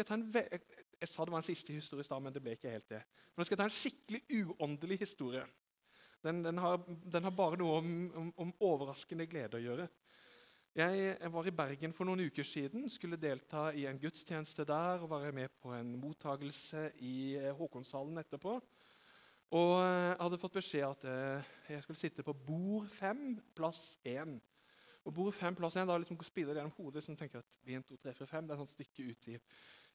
jeg, 0.98 1.06
sa 1.06 1.22
det 1.22 1.30
var 1.30 1.38
en 1.38 1.46
siste 1.46 1.72
historie 1.76 2.02
i 2.02 2.08
stad, 2.08 2.22
men 2.24 2.34
det 2.34 2.42
ble 2.42 2.56
ikke 2.56 2.72
helt 2.72 2.88
det. 2.90 3.02
Nå 3.36 3.44
skal 3.44 3.54
jeg 3.54 3.60
ta 3.60 3.66
en 3.68 3.76
skikkelig 3.76 4.22
uåndelig 4.40 4.98
historie. 5.04 5.44
Den, 6.24 6.42
den, 6.42 6.58
har, 6.58 6.80
den 7.12 7.28
har, 7.28 7.30
bare 7.30 7.60
noe 7.60 7.76
om, 7.78 7.92
om, 8.18 8.32
om, 8.42 8.54
overraskende 8.66 9.28
glede 9.30 9.60
å 9.60 9.62
gjøre. 9.62 9.86
Jeg, 10.74 10.98
jeg, 11.12 11.30
var 11.34 11.46
i 11.46 11.54
Bergen 11.60 11.94
for 11.94 12.08
noen 12.08 12.24
uker 12.26 12.46
siden, 12.46 12.88
skulle 12.90 13.20
delta 13.20 13.68
i 13.74 13.86
en 13.90 14.00
gudstjeneste 14.02 14.66
der 14.66 15.04
og 15.04 15.12
være 15.12 15.30
med 15.34 15.54
på 15.62 15.72
en 15.74 15.94
mottagelse 15.98 16.88
i 17.06 17.38
eh, 17.38 17.54
Håkonshallen 17.54 18.18
etterpå. 18.22 18.58
Og 19.58 19.72
jeg 19.78 20.10
eh, 20.10 20.18
hadde 20.20 20.40
fått 20.42 20.58
beskjed 20.58 20.86
at 20.90 21.06
eh, 21.08 21.54
jeg 21.72 21.86
skulle 21.86 22.02
sitte 22.02 22.26
på 22.26 22.34
bord 22.34 22.90
fem, 22.92 23.38
plass 23.56 23.94
én. 24.06 24.36
Og 25.08 25.14
bord 25.16 25.32
fem, 25.32 25.56
plass 25.56 25.76
igjen, 25.76 25.88
da 25.88 25.96
liksom 25.96 26.18
spiller 26.26 26.58
gjennom 26.58 26.74
hodet 26.76 27.02
som 27.04 27.16
tenker 27.16 27.40
at 27.40 27.52
1, 27.64 27.86
2, 27.88 27.96
3, 28.02 28.12
4, 28.18 28.26
5, 28.28 28.48
det 28.48 28.52
er 28.52 28.58
et 28.58 28.60
sånt 28.60 28.74
stykke 28.74 29.06
ut 29.08 29.28
i, 29.32 29.38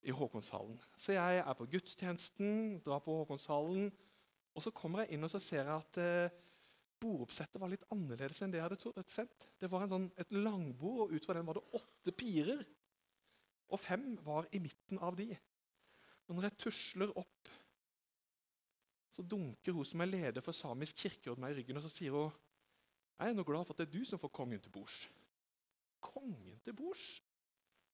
i 0.09 0.15
Håkonshallen. 0.17 0.79
Så 0.97 1.13
jeg 1.13 1.43
er 1.43 1.59
på 1.59 1.67
gudstjenesten, 1.69 2.79
drar 2.85 3.03
på 3.05 3.19
Håkonshallen 3.21 3.91
og 4.53 4.61
Så 4.61 4.69
kommer 4.75 5.01
jeg 5.01 5.15
inn 5.15 5.25
og 5.25 5.31
så 5.33 5.39
ser 5.41 5.63
jeg 5.65 5.73
at 5.73 5.97
eh, 5.97 6.33
bordoppsettet 7.01 7.57
var 7.61 7.71
litt 7.71 7.85
annerledes 7.93 8.41
enn 8.43 8.51
det 8.53 8.59
jeg 8.59 8.67
hadde 8.67 9.05
sett. 9.09 9.47
Det 9.59 9.69
var 9.71 9.87
sånn, 9.89 10.11
et 10.21 10.29
langbord, 10.35 11.07
og 11.07 11.15
ut 11.15 11.25
fra 11.25 11.35
den 11.37 11.47
var 11.47 11.57
det 11.57 11.79
åtte 11.79 12.13
pirer. 12.15 12.61
Og 13.73 13.81
fem 13.81 14.11
var 14.21 14.45
i 14.53 14.61
midten 14.61 15.01
av 15.01 15.17
de. 15.17 15.31
Og 16.27 16.37
når 16.37 16.47
jeg 16.47 16.59
tusler 16.67 17.15
opp, 17.19 17.49
så 19.13 19.25
dunker 19.25 19.75
hun 19.75 19.89
som 19.89 20.05
er 20.05 20.09
leder 20.09 20.45
for 20.45 20.57
samisk 20.57 21.01
kirkeråd 21.03 21.41
meg 21.41 21.53
i 21.53 21.59
ryggen, 21.59 21.81
og 21.81 21.85
så 21.85 21.91
sier 21.93 22.15
hun 22.15 22.31
jeg 23.19 23.29
er 23.29 23.37
nå 23.37 23.45
glad 23.47 23.65
for 23.65 23.75
at 23.75 23.83
det 23.83 23.87
er 23.87 23.99
du 23.99 24.05
som 24.07 24.19
får 24.19 24.33
kongen 24.33 24.61
til 24.61 24.73
bords. 24.73 25.03
Kongen 26.03 26.59
til 26.65 26.75
bords? 26.75 27.21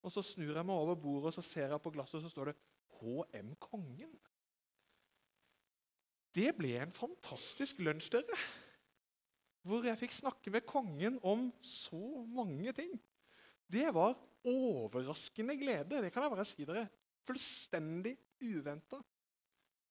Og 0.04 0.14
så 0.16 0.24
snur 0.24 0.56
jeg 0.56 0.66
meg 0.66 0.76
over 0.76 0.96
bordet 0.96 1.32
og 1.32 1.36
så 1.36 1.44
ser 1.44 1.74
jeg 1.74 1.84
på 1.84 1.92
glasset, 1.92 2.22
og 2.22 2.26
så 2.26 2.32
står 2.32 2.52
det 2.52 2.58
HM 3.00 3.54
Kongen. 3.60 4.16
Det 6.36 6.52
ble 6.56 6.76
en 6.78 6.94
fantastisk 6.94 7.82
lunsj, 7.82 8.12
dere. 8.14 8.40
Hvor 9.66 9.84
jeg 9.84 10.00
fikk 10.00 10.14
snakke 10.16 10.54
med 10.54 10.68
kongen 10.70 11.18
om 11.26 11.50
så 11.66 12.24
mange 12.30 12.72
ting. 12.78 12.94
Det 13.70 13.90
var 13.94 14.16
overraskende 14.48 15.58
glede. 15.60 16.04
Det 16.04 16.14
kan 16.14 16.24
jeg 16.24 16.34
bare 16.34 16.46
si 16.48 16.66
dere. 16.66 16.86
Fullstendig 17.28 18.16
uventa. 18.42 19.02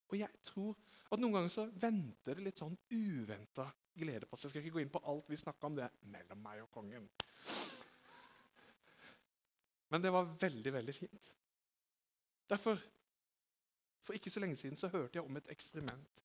Og 0.09 0.17
jeg 0.19 0.45
tror 0.45 0.77
At 1.09 1.21
noen 1.21 1.33
ganger 1.33 1.49
så 1.49 1.63
venter 1.81 2.37
det 2.37 2.43
litt 2.45 2.59
sånn 2.61 2.75
uventa 2.93 3.65
glede 3.99 4.27
på 4.27 4.37
oss. 4.37 4.45
Jeg 4.45 4.53
skal 4.53 4.65
ikke 4.65 4.77
gå 4.77 4.85
inn 4.85 4.93
på 4.93 5.03
alt 5.11 5.31
vi 5.31 5.41
snakka 5.41 5.69
om 5.69 5.77
det 5.79 5.89
mellom 6.13 6.41
meg 6.45 6.63
og 6.65 6.71
kongen. 6.75 7.09
Men 9.89 10.05
det 10.05 10.13
var 10.13 10.31
veldig, 10.41 10.73
veldig 10.73 10.95
fint. 10.95 11.35
Derfor, 12.49 12.81
For 14.09 14.17
ikke 14.17 14.31
så 14.31 14.41
lenge 14.41 14.57
siden 14.57 14.77
så 14.81 14.89
hørte 14.89 15.19
jeg 15.19 15.25
om 15.25 15.37
et 15.37 15.51
eksperiment 15.53 16.23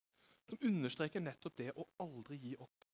som 0.48 0.60
understreker 0.64 1.20
nettopp 1.20 1.58
det 1.58 1.74
å 1.76 1.84
aldri 2.00 2.38
gi 2.40 2.54
opp. 2.64 2.86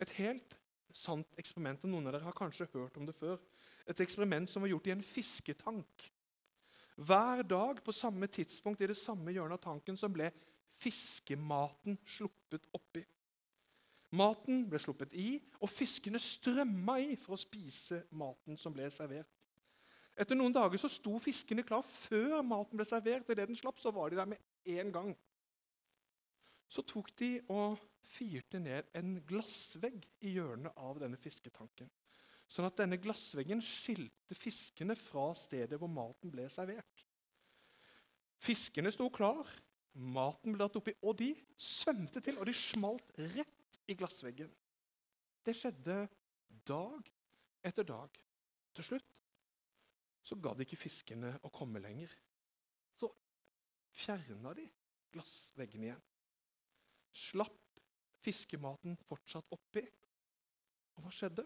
Et 0.00 0.10
helt 0.16 0.54
sant 0.94 1.38
eksperiment, 1.40 1.82
og 1.84 1.90
noen 1.90 2.08
av 2.08 2.14
dere 2.16 2.28
har 2.28 2.36
kanskje 2.38 2.70
hørt 2.72 2.96
om 2.96 3.04
det 3.04 3.16
før. 3.18 3.36
Et 3.84 4.00
eksperiment 4.00 4.48
som 4.50 4.64
var 4.64 4.72
gjort 4.72 4.88
i 4.88 4.94
en 4.94 5.04
fisketank. 5.04 6.06
Hver 6.96 7.42
dag 7.42 7.82
på 7.84 7.92
samme 7.92 8.28
tidspunkt 8.30 8.80
i 8.80 8.88
det 8.88 8.96
samme 8.96 9.34
hjørnet 9.34 9.58
av 9.58 9.64
tanken 9.64 9.98
som 9.98 10.12
ble 10.14 10.30
fiskematen 10.80 11.98
sluppet 12.16 12.68
oppi. 12.74 13.02
Maten 14.14 14.66
ble 14.70 14.78
sluppet 14.78 15.14
i, 15.18 15.38
og 15.58 15.70
fiskene 15.72 16.20
strømma 16.22 16.98
i 17.02 17.14
for 17.18 17.34
å 17.34 17.40
spise 17.40 18.04
maten 18.14 18.58
som 18.60 18.74
ble 18.74 18.86
servert. 18.94 19.30
Etter 20.14 20.38
noen 20.38 20.54
dager 20.54 20.78
så 20.78 20.90
sto 20.92 21.16
fiskene 21.22 21.64
klar 21.66 21.82
før 21.88 22.38
maten 22.46 22.78
ble 22.78 22.86
servert. 22.86 23.26
og 23.26 23.34
det 23.36 23.48
den 23.50 23.58
slapp, 23.58 23.80
så 23.82 23.90
var 23.90 24.10
de 24.10 24.20
der 24.20 24.30
med 24.30 24.78
en 24.78 24.92
gang. 24.94 25.10
Så 26.70 26.84
tok 26.86 27.10
de 27.18 27.40
og 27.50 27.80
fyrte 28.14 28.60
ned 28.62 28.86
en 28.94 29.16
glassvegg 29.26 30.04
i 30.22 30.36
hjørnet 30.36 30.76
av 30.78 31.00
denne 31.02 31.18
fisketanken. 31.18 31.90
Sånn 32.46 32.68
at 32.68 32.78
denne 32.78 33.00
glassveggen 33.00 33.62
skilte 33.64 34.36
fiskene 34.38 34.94
fra 34.98 35.32
stedet 35.38 35.78
hvor 35.80 35.90
maten 35.90 36.30
ble 36.30 36.46
servert. 36.52 37.04
Fiskene 38.44 38.92
sto 38.92 39.08
klar, 39.10 39.48
maten 39.94 40.52
ble 40.52 40.62
lagt 40.62 40.78
oppi, 40.78 40.94
og 41.02 41.16
de 41.18 41.32
svømte 41.56 42.22
til, 42.22 42.38
og 42.38 42.46
de 42.46 42.54
smalt 42.58 43.14
rett 43.18 43.63
i 43.88 43.96
glassveggen. 43.98 44.52
Det 45.44 45.54
skjedde 45.56 45.98
dag 46.68 47.10
etter 47.64 47.86
dag. 47.88 48.20
Til 48.74 48.88
slutt 48.88 49.20
så 50.24 50.38
ga 50.40 50.54
det 50.56 50.64
ikke 50.64 50.84
fiskene 50.86 51.34
å 51.44 51.50
komme 51.52 51.82
lenger. 51.84 52.12
Så 52.96 53.10
fjerna 53.92 54.54
de 54.56 54.64
glassveggen 55.12 55.84
igjen. 55.84 56.06
Slapp 57.14 57.82
fiskematen 58.24 58.96
fortsatt 59.04 59.52
oppi. 59.54 59.84
Og 60.96 61.04
hva 61.04 61.12
skjedde? 61.12 61.44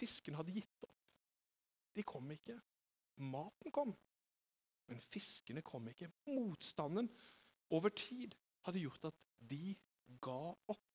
Fiskene 0.00 0.40
hadde 0.40 0.56
gitt 0.56 0.86
opp. 0.86 0.96
De 1.94 2.02
kom 2.06 2.26
ikke. 2.34 2.56
Maten 3.20 3.72
kom, 3.74 3.90
men 4.88 5.00
fiskene 5.12 5.60
kom 5.66 5.90
ikke. 5.90 6.08
Motstanden 6.30 7.10
over 7.76 7.92
tid 7.92 8.32
hadde 8.64 8.80
gjort 8.80 9.10
at 9.10 9.18
de 9.50 9.74
ga 10.20 10.38
opp. 10.72 10.86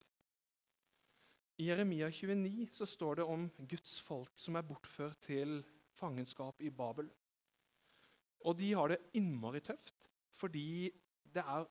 I 1.57 1.69
Jeremia 1.69 2.09
29 2.11 2.67
så 2.75 2.85
står 2.85 3.21
det 3.21 3.27
om 3.31 3.45
Guds 3.69 3.99
folk 4.03 4.31
som 4.39 4.57
er 4.59 4.65
bortført 4.67 5.21
til 5.23 5.61
fangenskap 5.95 6.59
i 6.61 6.69
Babel. 6.69 7.07
Og 8.45 8.57
de 8.59 8.73
har 8.75 8.91
det 8.91 8.97
innmari 9.15 9.61
tøft, 9.63 9.95
fordi 10.35 10.91
det 11.33 11.43
er 11.43 11.65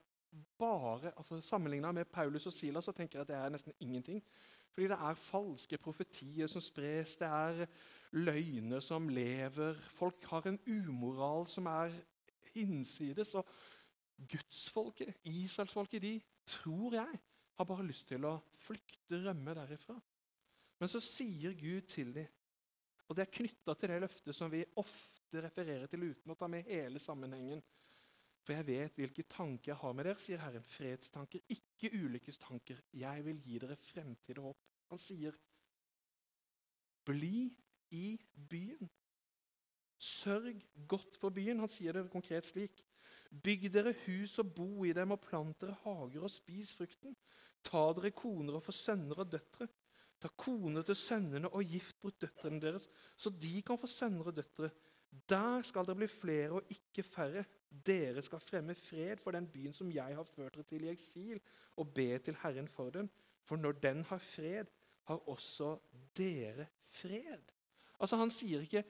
bare 0.59 1.13
altså 1.17 1.41
Sammenligna 1.41 1.93
med 1.93 2.05
Paulus 2.05 2.47
og 2.47 2.53
Silas 2.53 2.85
så 2.85 2.93
tenker 2.93 3.19
jeg 3.19 3.27
at 3.27 3.29
det 3.29 3.37
er 3.37 3.53
nesten 3.53 3.77
ingenting. 3.81 4.23
Fordi 4.73 4.89
det 4.91 4.97
er 4.97 5.15
falske 5.15 5.79
profetier 5.79 6.49
som 6.51 6.61
spres, 6.65 7.17
det 7.17 7.29
er 7.29 7.67
løgner 8.13 8.81
som 8.81 9.09
lever. 9.09 9.75
Folk 9.95 10.25
har 10.25 10.49
en 10.49 10.59
umoral 10.67 11.47
som 11.47 11.67
er 11.67 11.93
hinsides. 12.55 13.35
Og 13.35 13.47
gudsfolket, 14.33 15.15
israelsfolket, 15.25 16.03
de 16.03 16.21
tror 16.47 16.95
jeg 16.95 17.21
har 17.59 17.69
bare 17.69 17.87
lyst 17.87 18.09
til 18.11 18.25
å 18.27 18.37
flykte, 18.65 19.21
rømme 19.23 19.55
derifra. 19.57 19.97
Men 20.81 20.91
så 20.91 21.01
sier 21.03 21.55
Gud 21.59 21.87
til 21.91 22.11
dem, 22.17 22.27
og 23.09 23.17
det 23.17 23.27
er 23.27 23.37
knytta 23.37 23.75
til 23.77 23.93
det 23.93 24.01
løftet 24.03 24.37
som 24.37 24.51
vi 24.53 24.65
ofte 24.81 25.43
refererer 25.45 25.91
til 25.91 26.07
uten 26.09 26.33
å 26.33 26.39
ta 26.39 26.49
med 26.51 26.67
hele 26.69 27.03
sammenhengen. 27.03 27.61
For 28.45 28.57
jeg 28.57 28.67
vet 28.69 28.99
hvilke 28.99 29.25
tanker 29.29 29.73
jeg 29.73 29.81
har 29.81 29.95
med 29.97 30.09
dere, 30.09 30.21
sier 30.21 30.41
Herren. 30.41 30.65
Fredstanker, 30.69 31.45
ikke 31.53 31.93
ulykkestanker. 31.97 32.81
Jeg 33.01 33.25
vil 33.25 33.41
gi 33.45 33.61
dere 33.63 33.77
fremtid 33.81 34.41
og 34.41 34.51
håp. 34.51 34.65
Han 34.93 35.01
sier, 35.01 35.37
bli 37.09 37.47
i 37.97 38.07
byen. 38.51 38.91
Sørg 40.01 40.61
godt 40.89 41.17
for 41.21 41.33
byen. 41.33 41.63
Han 41.65 41.73
sier 41.73 41.97
det 41.97 42.11
konkret 42.13 42.49
slik. 42.49 42.83
Bygg 43.45 43.71
dere 43.73 43.95
hus 44.05 44.37
og 44.39 44.53
bo 44.55 44.85
i 44.85 44.93
dem, 44.95 45.17
og 45.17 45.23
plant 45.25 45.57
dere 45.61 45.77
hager 45.83 46.29
og 46.29 46.33
spis 46.33 46.75
frukten. 46.77 47.17
Ta 47.65 47.87
dere 47.97 48.13
koner 48.15 48.59
og 48.59 48.65
få 48.65 48.75
sønner 48.77 49.23
og 49.25 49.33
døtre. 49.33 49.69
Ta 50.21 50.31
koner 50.41 50.85
til 50.87 50.97
sønnene 50.97 51.51
og 51.51 51.65
gift 51.69 51.97
bort 52.01 52.21
døtrene 52.21 52.61
deres, 52.63 52.89
så 53.17 53.31
de 53.31 53.61
kan 53.67 53.81
få 53.81 53.91
sønner 53.91 54.31
og 54.31 54.37
døtre. 54.37 54.71
Der 55.29 55.63
skal 55.63 55.87
dere 55.87 55.99
bli 56.03 56.09
flere 56.11 56.59
og 56.59 56.71
ikke 56.71 57.03
færre. 57.03 57.45
Dere 57.87 58.23
skal 58.23 58.41
fremme 58.41 58.75
fred 58.75 59.21
for 59.23 59.35
den 59.35 59.47
byen 59.51 59.75
som 59.75 59.91
jeg 59.93 60.17
har 60.17 60.25
ført 60.25 60.55
dere 60.55 60.67
til 60.69 60.85
i 60.85 60.93
eksil, 60.93 61.41
og 61.77 61.95
be 61.95 62.19
til 62.19 62.37
Herren 62.43 62.69
for 62.69 62.91
den. 62.91 63.11
For 63.45 63.57
når 63.57 63.73
den 63.73 64.05
har 64.05 64.19
fred, 64.19 64.71
har 65.05 65.29
også 65.29 65.79
dere 66.17 66.67
fred. 66.89 67.51
Altså 68.01 68.17
Han 68.17 68.31
sier 68.31 68.61
ikke 68.61 68.85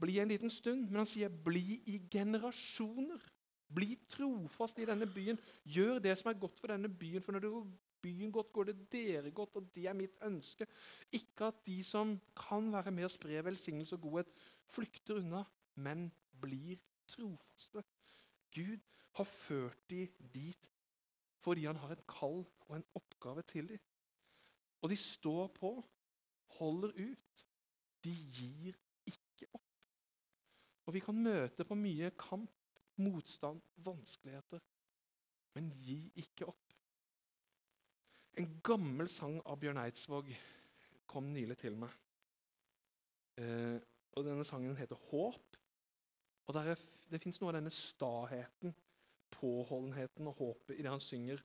'bli 0.00 0.18
en 0.18 0.28
liten 0.28 0.50
stund', 0.50 0.88
men 0.88 0.96
han 0.96 1.06
sier 1.06 1.28
'bli 1.28 1.82
i 1.86 2.00
generasjoner'. 2.14 3.28
Bli 3.74 3.98
trofast 4.08 4.78
i 4.78 4.84
denne 4.84 5.06
byen. 5.06 5.38
Gjør 5.64 5.98
det 5.98 6.18
som 6.18 6.28
er 6.28 6.40
godt 6.40 6.60
for 6.60 6.66
denne 6.66 6.88
byen. 6.88 7.22
For 7.22 7.32
når 7.32 7.40
det 7.40 7.50
går 7.50 7.66
byen 8.02 8.32
godt, 8.32 8.52
går 8.52 8.70
det 8.70 8.76
dere 8.92 9.30
godt, 9.30 9.56
og 9.56 9.68
det 9.74 9.86
er 9.86 9.96
mitt 9.96 10.16
ønske. 10.26 10.66
Ikke 11.12 11.50
at 11.50 11.66
de 11.66 11.82
som 11.84 12.16
kan 12.36 12.72
være 12.72 12.90
med 12.90 13.04
og 13.08 13.14
spre 13.14 13.44
velsignelse 13.44 13.96
og 13.98 14.00
godhet, 14.00 14.32
flykter 14.70 15.20
unna, 15.20 15.44
men 15.74 16.10
blir 16.40 16.78
trofaste. 17.08 17.84
Gud 18.54 18.78
har 19.12 19.24
ført 19.24 19.90
dem 19.90 20.08
dit 20.34 20.66
fordi 21.40 21.64
han 21.64 21.78
har 21.80 21.94
et 21.94 22.06
kall 22.08 22.42
og 22.68 22.76
en 22.76 22.84
oppgave 22.94 23.42
til 23.48 23.68
dem. 23.68 23.78
Og 24.82 24.90
de 24.90 24.96
står 24.96 25.46
på, 25.56 25.70
holder 26.58 26.88
ut. 26.88 27.46
De 28.04 28.12
gir 28.12 28.76
ikke 29.06 29.48
opp. 29.52 29.64
Og 30.86 30.94
vi 30.94 31.00
kan 31.04 31.16
møte 31.16 31.64
på 31.64 31.76
mye 31.78 32.10
kamp, 32.18 32.52
motstand, 33.00 33.60
vanskeligheter. 33.76 34.60
Men 35.54 35.72
gi 35.80 36.12
ikke 36.20 36.48
opp. 36.52 36.69
En 38.38 38.60
gammel 38.62 39.08
sang 39.10 39.40
av 39.44 39.58
Bjørn 39.60 39.80
Eidsvåg 39.82 40.30
kom 41.10 41.32
nylig 41.34 41.56
til 41.58 41.76
meg. 41.78 41.92
Eh, 43.40 43.78
og 44.16 44.24
Denne 44.26 44.44
sangen 44.44 44.76
heter 44.76 44.96
'Håp'. 44.96 45.56
Og 46.46 46.54
der 46.54 46.70
er, 46.70 46.76
Det 47.10 47.20
fins 47.20 47.40
noe 47.40 47.48
av 47.50 47.54
denne 47.54 47.70
staheten, 47.70 48.74
påholdenheten 49.30 50.26
og 50.26 50.34
håpet 50.34 50.78
i 50.78 50.82
det 50.82 50.90
han 50.90 51.00
synger. 51.00 51.42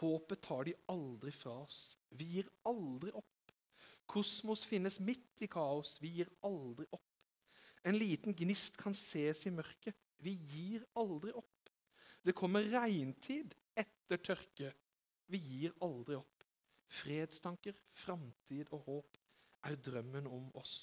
Håpet 0.00 0.40
tar 0.40 0.64
de 0.64 0.74
aldri 0.88 1.30
fra 1.30 1.50
oss. 1.50 1.98
Vi 2.10 2.24
gir 2.24 2.48
aldri 2.64 3.12
opp. 3.12 3.52
Kosmos 4.06 4.64
finnes 4.64 5.00
midt 5.00 5.42
i 5.42 5.46
kaos. 5.46 6.00
Vi 6.00 6.08
gir 6.08 6.30
aldri 6.42 6.86
opp. 6.92 7.02
En 7.84 7.94
liten 7.94 8.34
gnist 8.34 8.76
kan 8.76 8.94
ses 8.94 9.46
i 9.46 9.50
mørket. 9.50 9.96
Vi 10.18 10.32
gir 10.32 10.84
aldri 10.96 11.32
opp. 11.32 11.70
Det 12.24 12.34
kommer 12.34 12.64
regntid 12.72 13.54
etter 13.76 14.16
tørke. 14.16 14.72
Vi 15.26 15.38
gir 15.38 15.74
aldri 15.82 16.16
opp. 16.18 16.44
Fredstanker, 16.86 17.74
framtid 17.98 18.70
og 18.70 18.84
håp 18.86 19.18
er 19.66 19.78
drømmen 19.82 20.28
om 20.30 20.50
oss. 20.54 20.76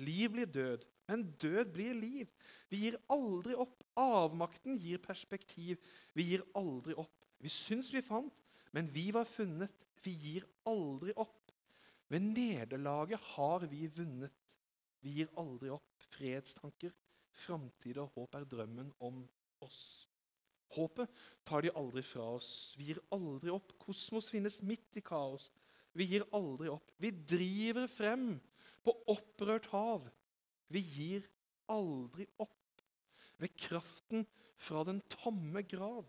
Liv 0.00 0.32
blir 0.32 0.48
død, 0.50 0.84
men 1.08 1.24
død 1.42 1.72
blir 1.74 1.94
liv. 1.94 2.30
Vi 2.70 2.84
gir 2.84 2.98
aldri 3.12 3.54
opp. 3.54 3.78
Avmakten 3.98 4.78
gir 4.80 4.98
perspektiv. 5.04 5.78
Vi 6.14 6.30
gir 6.30 6.44
aldri 6.56 6.96
opp. 6.96 7.26
Vi 7.38 7.50
syns 7.52 7.92
vi 7.92 8.02
fant, 8.02 8.44
men 8.72 8.88
vi 8.94 9.10
var 9.14 9.28
funnet. 9.28 9.74
Vi 10.02 10.14
gir 10.16 10.46
aldri 10.66 11.12
opp. 11.16 11.52
Ved 12.08 12.20
nederlaget 12.20 13.20
har 13.34 13.66
vi 13.66 13.86
vunnet. 13.86 14.32
Vi 15.02 15.18
gir 15.18 15.30
aldri 15.38 15.70
opp. 15.74 16.06
Fredstanker, 16.12 16.92
framtid 17.44 17.98
og 17.98 18.12
håp 18.16 18.34
er 18.38 18.48
drømmen 18.48 18.92
om 19.00 19.22
oss. 19.64 20.08
Håpet 20.72 21.10
tar 21.44 21.64
de 21.64 21.72
aldri 21.76 22.02
fra 22.06 22.24
oss. 22.38 22.72
Vi 22.78 22.90
gir 22.90 23.02
aldri 23.12 23.52
opp. 23.52 23.74
Kosmos 23.82 24.30
finnes 24.32 24.60
midt 24.64 24.96
i 24.96 25.04
kaos. 25.04 25.50
Vi 25.92 26.06
gir 26.08 26.24
aldri 26.32 26.70
opp. 26.72 26.92
Vi 26.96 27.10
driver 27.10 27.88
frem 27.90 28.40
på 28.84 28.94
opprørt 29.12 29.68
hav. 29.72 30.08
Vi 30.72 30.80
gir 30.80 31.28
aldri 31.70 32.26
opp. 32.40 32.58
Ved 33.42 33.56
kraften 33.58 34.26
fra 34.56 34.84
den 34.88 35.02
tomme 35.12 35.64
grav. 35.66 36.08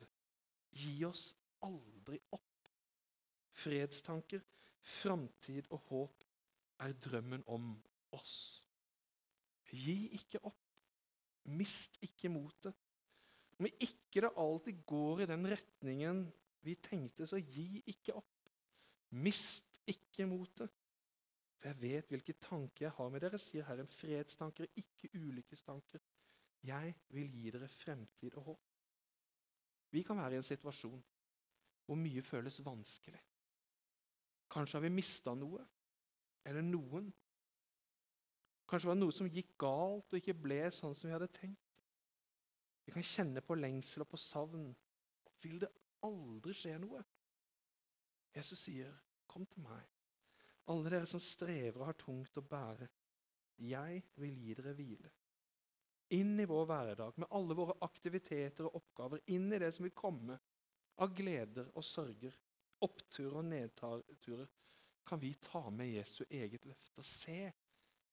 Gi 0.74 0.95
oss 1.05 1.32
aldri 1.66 2.20
opp. 2.32 2.70
Fredstanker, 3.53 4.41
framtid 4.82 5.68
og 5.72 5.89
håp 5.89 6.24
er 6.84 6.95
drømmen 7.03 7.43
om 7.47 7.76
oss. 8.16 8.64
Gi 9.74 10.14
ikke 10.18 10.41
opp. 10.45 10.59
Mist 11.43 11.97
ikke 12.05 12.32
motet. 12.32 12.76
Om 13.64 13.70
ikke 13.72 14.26
det 14.26 14.34
alltid 14.36 14.80
går 14.84 15.22
i 15.24 15.28
den 15.30 15.47
retningen 15.47 16.26
vi 16.68 16.74
tenkte, 16.84 17.28
så 17.28 17.39
gi 17.39 17.80
ikke 17.88 18.18
opp. 18.20 18.49
Mist 19.24 19.78
ikke 19.88 20.26
motet. 20.28 20.74
For 21.55 21.70
jeg 21.72 21.80
vet 21.80 22.11
hvilke 22.11 22.36
tanker 22.43 22.89
jeg 22.89 22.95
har 22.97 23.11
med 23.14 23.24
dere, 23.24 23.39
sier 23.39 23.64
Herren. 23.64 23.88
Fredstanker, 23.88 24.68
ikke 24.76 25.14
ulykkestanker. 25.16 26.03
Jeg 26.68 26.91
vil 27.16 27.32
gi 27.32 27.53
dere 27.55 27.70
fremtid 27.72 28.36
og 28.41 28.49
håp. 28.49 28.70
Vi 29.95 30.03
kan 30.03 30.20
være 30.20 30.36
i 30.36 30.41
en 30.41 30.47
situasjon 30.47 30.99
hvor 31.86 31.99
mye 31.99 32.24
føles 32.24 32.59
vanskelig. 32.66 33.22
Kanskje 34.51 34.78
har 34.78 34.84
vi 34.84 34.91
mista 34.91 35.32
noe, 35.39 35.64
eller 36.43 36.68
noen. 36.68 37.07
Kanskje 38.68 38.89
var 38.89 38.99
det 38.99 39.05
noe 39.05 39.16
som 39.16 39.32
gikk 39.32 39.55
galt 39.64 40.11
og 40.11 40.20
ikke 40.20 40.36
ble 40.36 40.66
sånn 40.72 40.95
som 40.99 41.07
vi 41.07 41.16
hadde 41.16 41.32
tenkt. 41.32 41.72
Vi 42.86 42.91
kan 42.91 43.05
kjenne 43.07 43.41
på 43.41 43.55
lengsel 43.55 44.03
og 44.03 44.09
på 44.11 44.19
savn. 44.19 44.67
Vil 45.43 45.59
det 45.63 45.71
aldri 46.03 46.55
skje 46.57 46.77
noe? 46.84 47.03
Jesus 48.36 48.59
sier, 48.59 48.93
'Kom 49.27 49.45
til 49.45 49.63
meg, 49.63 49.84
alle 50.67 50.89
dere 50.89 51.05
som 51.07 51.19
strever 51.19 51.79
og 51.79 51.86
har 51.86 51.93
tungt 51.97 52.38
å 52.38 52.41
bære. 52.41 52.88
Jeg 53.57 54.03
vil 54.15 54.36
gi 54.36 54.53
dere 54.53 54.73
hvile.' 54.73 55.11
Inn 56.13 56.39
i 56.39 56.45
vår 56.45 56.65
hverdag 56.65 57.17
med 57.17 57.31
alle 57.31 57.55
våre 57.55 57.77
aktiviteter 57.81 58.67
og 58.67 58.75
oppgaver, 58.75 59.21
inn 59.27 59.53
i 59.53 59.59
det 59.59 59.73
som 59.73 59.84
vil 59.84 59.95
komme 59.97 60.39
av 60.97 61.15
gleder 61.15 61.71
og 61.73 61.84
sørger, 61.84 62.36
oppturer 62.81 63.39
og 63.39 63.45
nedturer, 63.45 64.47
kan 65.05 65.21
vi 65.21 65.34
ta 65.41 65.69
med 65.69 65.89
Jesu 65.89 66.23
eget 66.29 66.65
løfte 66.65 67.01
og 67.01 67.05
se 67.05 67.53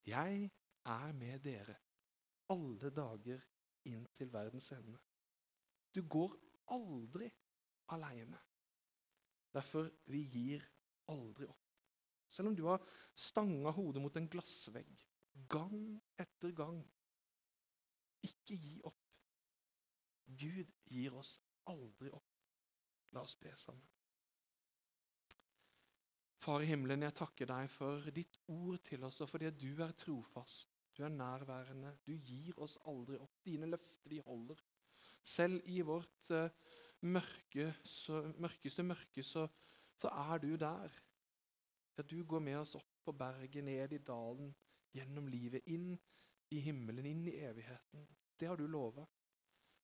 jeg 0.07 0.49
er 0.85 1.11
med 1.13 1.43
dere 1.45 1.75
alle 2.51 2.89
dager 2.89 3.43
inn 3.89 4.07
til 4.17 4.31
verdens 4.33 4.71
ende. 4.75 4.99
Du 5.95 6.01
går 6.07 6.35
aldri 6.71 7.29
aleine. 7.91 8.39
Derfor 9.53 9.89
vi 10.05 10.23
gir 10.31 10.65
aldri 11.11 11.47
opp. 11.49 11.67
Selv 12.31 12.47
om 12.51 12.55
du 12.55 12.65
har 12.69 12.83
stanga 13.15 13.73
hodet 13.75 14.01
mot 14.01 14.15
en 14.17 14.29
glassvegg 14.31 15.07
gang 15.51 16.01
etter 16.19 16.51
gang. 16.55 16.81
Ikke 18.23 18.55
gi 18.55 18.77
opp. 18.87 18.99
Gud 20.25 20.69
gir 20.87 21.15
oss 21.17 21.39
aldri 21.67 22.11
opp. 22.15 22.29
La 23.11 23.25
oss 23.25 23.35
be 23.35 23.51
sammen. 23.59 23.87
Far 26.41 26.63
i 26.63 26.69
himmelen, 26.71 27.03
jeg 27.05 27.13
takker 27.13 27.49
deg 27.51 27.67
for 27.69 28.07
ditt 28.15 28.39
ord 28.49 28.79
til 28.87 29.03
oss, 29.05 29.19
og 29.21 29.29
fordi 29.29 29.51
du 29.53 29.83
er 29.83 29.91
trofast. 29.93 30.71
Du 30.97 31.03
er 31.05 31.13
nærværende. 31.13 31.97
Du 32.05 32.15
gir 32.17 32.57
oss 32.57 32.79
aldri 32.87 33.19
opp. 33.21 33.30
Dine 33.45 33.69
løfter, 33.69 34.09
de 34.09 34.21
holder. 34.25 34.61
Selv 35.23 35.61
i 35.69 35.81
vårt 35.85 36.31
uh, 36.33 36.49
mørke, 37.01 37.71
så, 37.85 38.21
mørkeste 38.37 38.83
mørke, 38.83 39.23
så, 39.23 39.47
så 39.97 40.11
er 40.31 40.41
du 40.41 40.55
der. 40.55 40.99
Ja, 41.97 42.03
du 42.03 42.23
går 42.23 42.39
med 42.39 42.61
oss 42.61 42.75
opp 42.79 42.91
på 43.05 43.13
berget, 43.17 43.63
ned 43.65 43.93
i 43.93 44.03
dalen, 44.05 44.53
gjennom 44.93 45.27
livet, 45.27 45.65
inn 45.65 45.93
i 46.51 46.59
himmelen, 46.59 47.05
inn 47.05 47.25
i 47.27 47.37
evigheten. 47.41 48.05
Det 48.39 48.49
har 48.49 48.57
du 48.59 48.67
lova. 48.67 49.05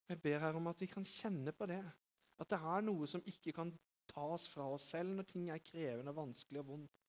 Jeg 0.07 0.21
ber 0.23 0.39
her 0.39 0.55
om 0.55 0.69
at 0.71 0.81
vi 0.81 0.87
kan 0.91 1.05
kjenne 1.05 1.51
på 1.51 1.67
det. 1.69 1.83
At 2.39 2.49
det 2.53 2.59
er 2.61 2.85
noe 2.85 3.07
som 3.09 3.23
ikke 3.27 3.53
kan 3.55 3.73
tas 4.07 4.47
fra 4.49 4.69
oss 4.73 4.87
selv 4.93 5.17
når 5.17 5.27
ting 5.31 5.49
er 5.51 5.63
krevende, 5.65 6.15
vanskelig 6.15 6.61
og 6.63 6.69
vondt. 6.71 7.03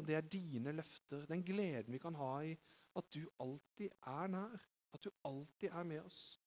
Og 0.00 0.06
det 0.08 0.16
er 0.16 0.28
dine 0.32 0.72
løfter, 0.72 1.26
den 1.28 1.44
gleden 1.44 1.92
vi 1.92 2.00
kan 2.02 2.16
ha 2.16 2.32
i 2.46 2.54
at 2.96 3.08
du 3.14 3.22
alltid 3.42 3.90
er 4.06 4.30
nær. 4.32 4.62
At 4.94 5.04
du 5.04 5.10
alltid 5.24 5.68
er 5.68 5.82
med 5.82 6.00
oss. 6.02 6.40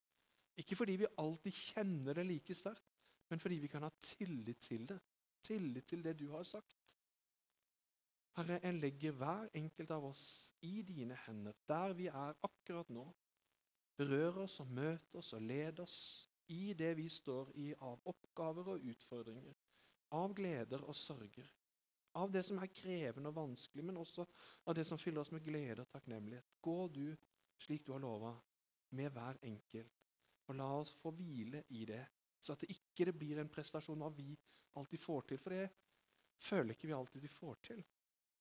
Ikke 0.56 0.76
fordi 0.76 0.96
vi 1.00 1.10
alltid 1.18 1.52
kjenner 1.52 2.14
det 2.14 2.26
like 2.26 2.54
sterkt, 2.54 2.90
men 3.30 3.40
fordi 3.40 3.58
vi 3.58 3.66
kan 3.66 3.82
ha 3.82 3.90
tillit 4.02 4.60
til 4.62 4.88
det. 4.88 5.00
Tillit 5.42 5.86
til 5.86 6.04
det 6.04 6.18
du 6.18 6.30
har 6.30 6.42
sagt. 6.42 6.76
Herre, 8.36 8.60
jeg 8.62 8.74
legger 8.74 9.12
hver 9.12 9.48
enkelt 9.54 9.90
av 9.94 10.04
oss 10.04 10.24
i 10.62 10.82
dine 10.82 11.16
hender, 11.26 11.52
der 11.68 11.92
vi 11.92 12.06
er 12.06 12.34
akkurat 12.42 12.90
nå. 12.90 13.04
Berør 13.96 14.40
oss 14.44 14.60
og 14.60 14.70
møt 14.74 15.14
oss 15.14 15.32
og 15.36 15.42
led 15.42 15.78
oss 15.80 15.98
i 16.50 16.72
det 16.78 16.96
vi 16.96 17.08
står 17.08 17.52
i 17.62 17.68
av 17.80 18.00
oppgaver 18.10 18.72
og 18.74 18.88
utfordringer, 18.90 19.54
av 20.18 20.34
gleder 20.34 20.82
og 20.82 20.96
sorger, 20.98 21.46
av 22.14 22.32
det 22.34 22.42
som 22.46 22.58
er 22.58 22.72
krevende 22.74 23.30
og 23.30 23.38
vanskelig, 23.38 23.84
men 23.84 23.96
også 24.02 24.26
av 24.66 24.74
det 24.74 24.86
som 24.86 24.98
fyller 24.98 25.22
oss 25.22 25.32
med 25.34 25.44
glede 25.46 25.82
og 25.82 25.92
takknemlighet. 25.94 26.50
Gå 26.62 26.88
du 26.88 27.06
slik 27.58 27.86
du 27.86 27.92
har 27.92 28.02
lova, 28.02 28.34
med 28.94 29.10
hver 29.10 29.38
enkelt, 29.42 30.02
og 30.46 30.56
la 30.56 30.66
oss 30.80 30.92
få 31.00 31.10
hvile 31.16 31.64
i 31.68 31.84
det, 31.88 32.04
så 32.40 32.52
at 32.52 32.60
det 32.60 32.76
ikke 32.76 33.12
blir 33.16 33.40
en 33.40 33.48
prestasjon 33.48 34.02
hva 34.02 34.10
vi 34.14 34.34
alltid 34.76 35.00
får 35.00 35.28
til, 35.28 35.38
for 35.38 35.54
det 35.54 35.68
føler 36.44 36.74
ikke 36.74 36.90
vi 36.90 36.96
alltid 36.96 37.24
vi 37.24 37.32
får 37.32 37.60
til 37.70 37.84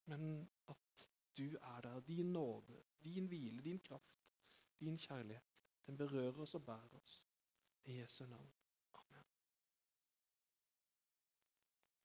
men 0.06 0.50
at 0.70 1.08
du 1.38 1.56
er 1.56 1.82
der. 1.82 2.00
Din 2.00 2.26
nåde, 2.26 2.84
din 3.04 3.26
hvile, 3.26 3.62
din 3.62 3.80
kraft, 3.80 4.20
din 4.80 4.98
kjærlighet. 4.98 5.44
Den 5.88 5.98
berører 5.98 6.42
oss 6.42 6.56
og 6.56 6.66
bærer 6.66 6.96
oss. 6.96 7.24
I 7.86 8.00
Jesu 8.00 8.26
navn. 8.26 8.52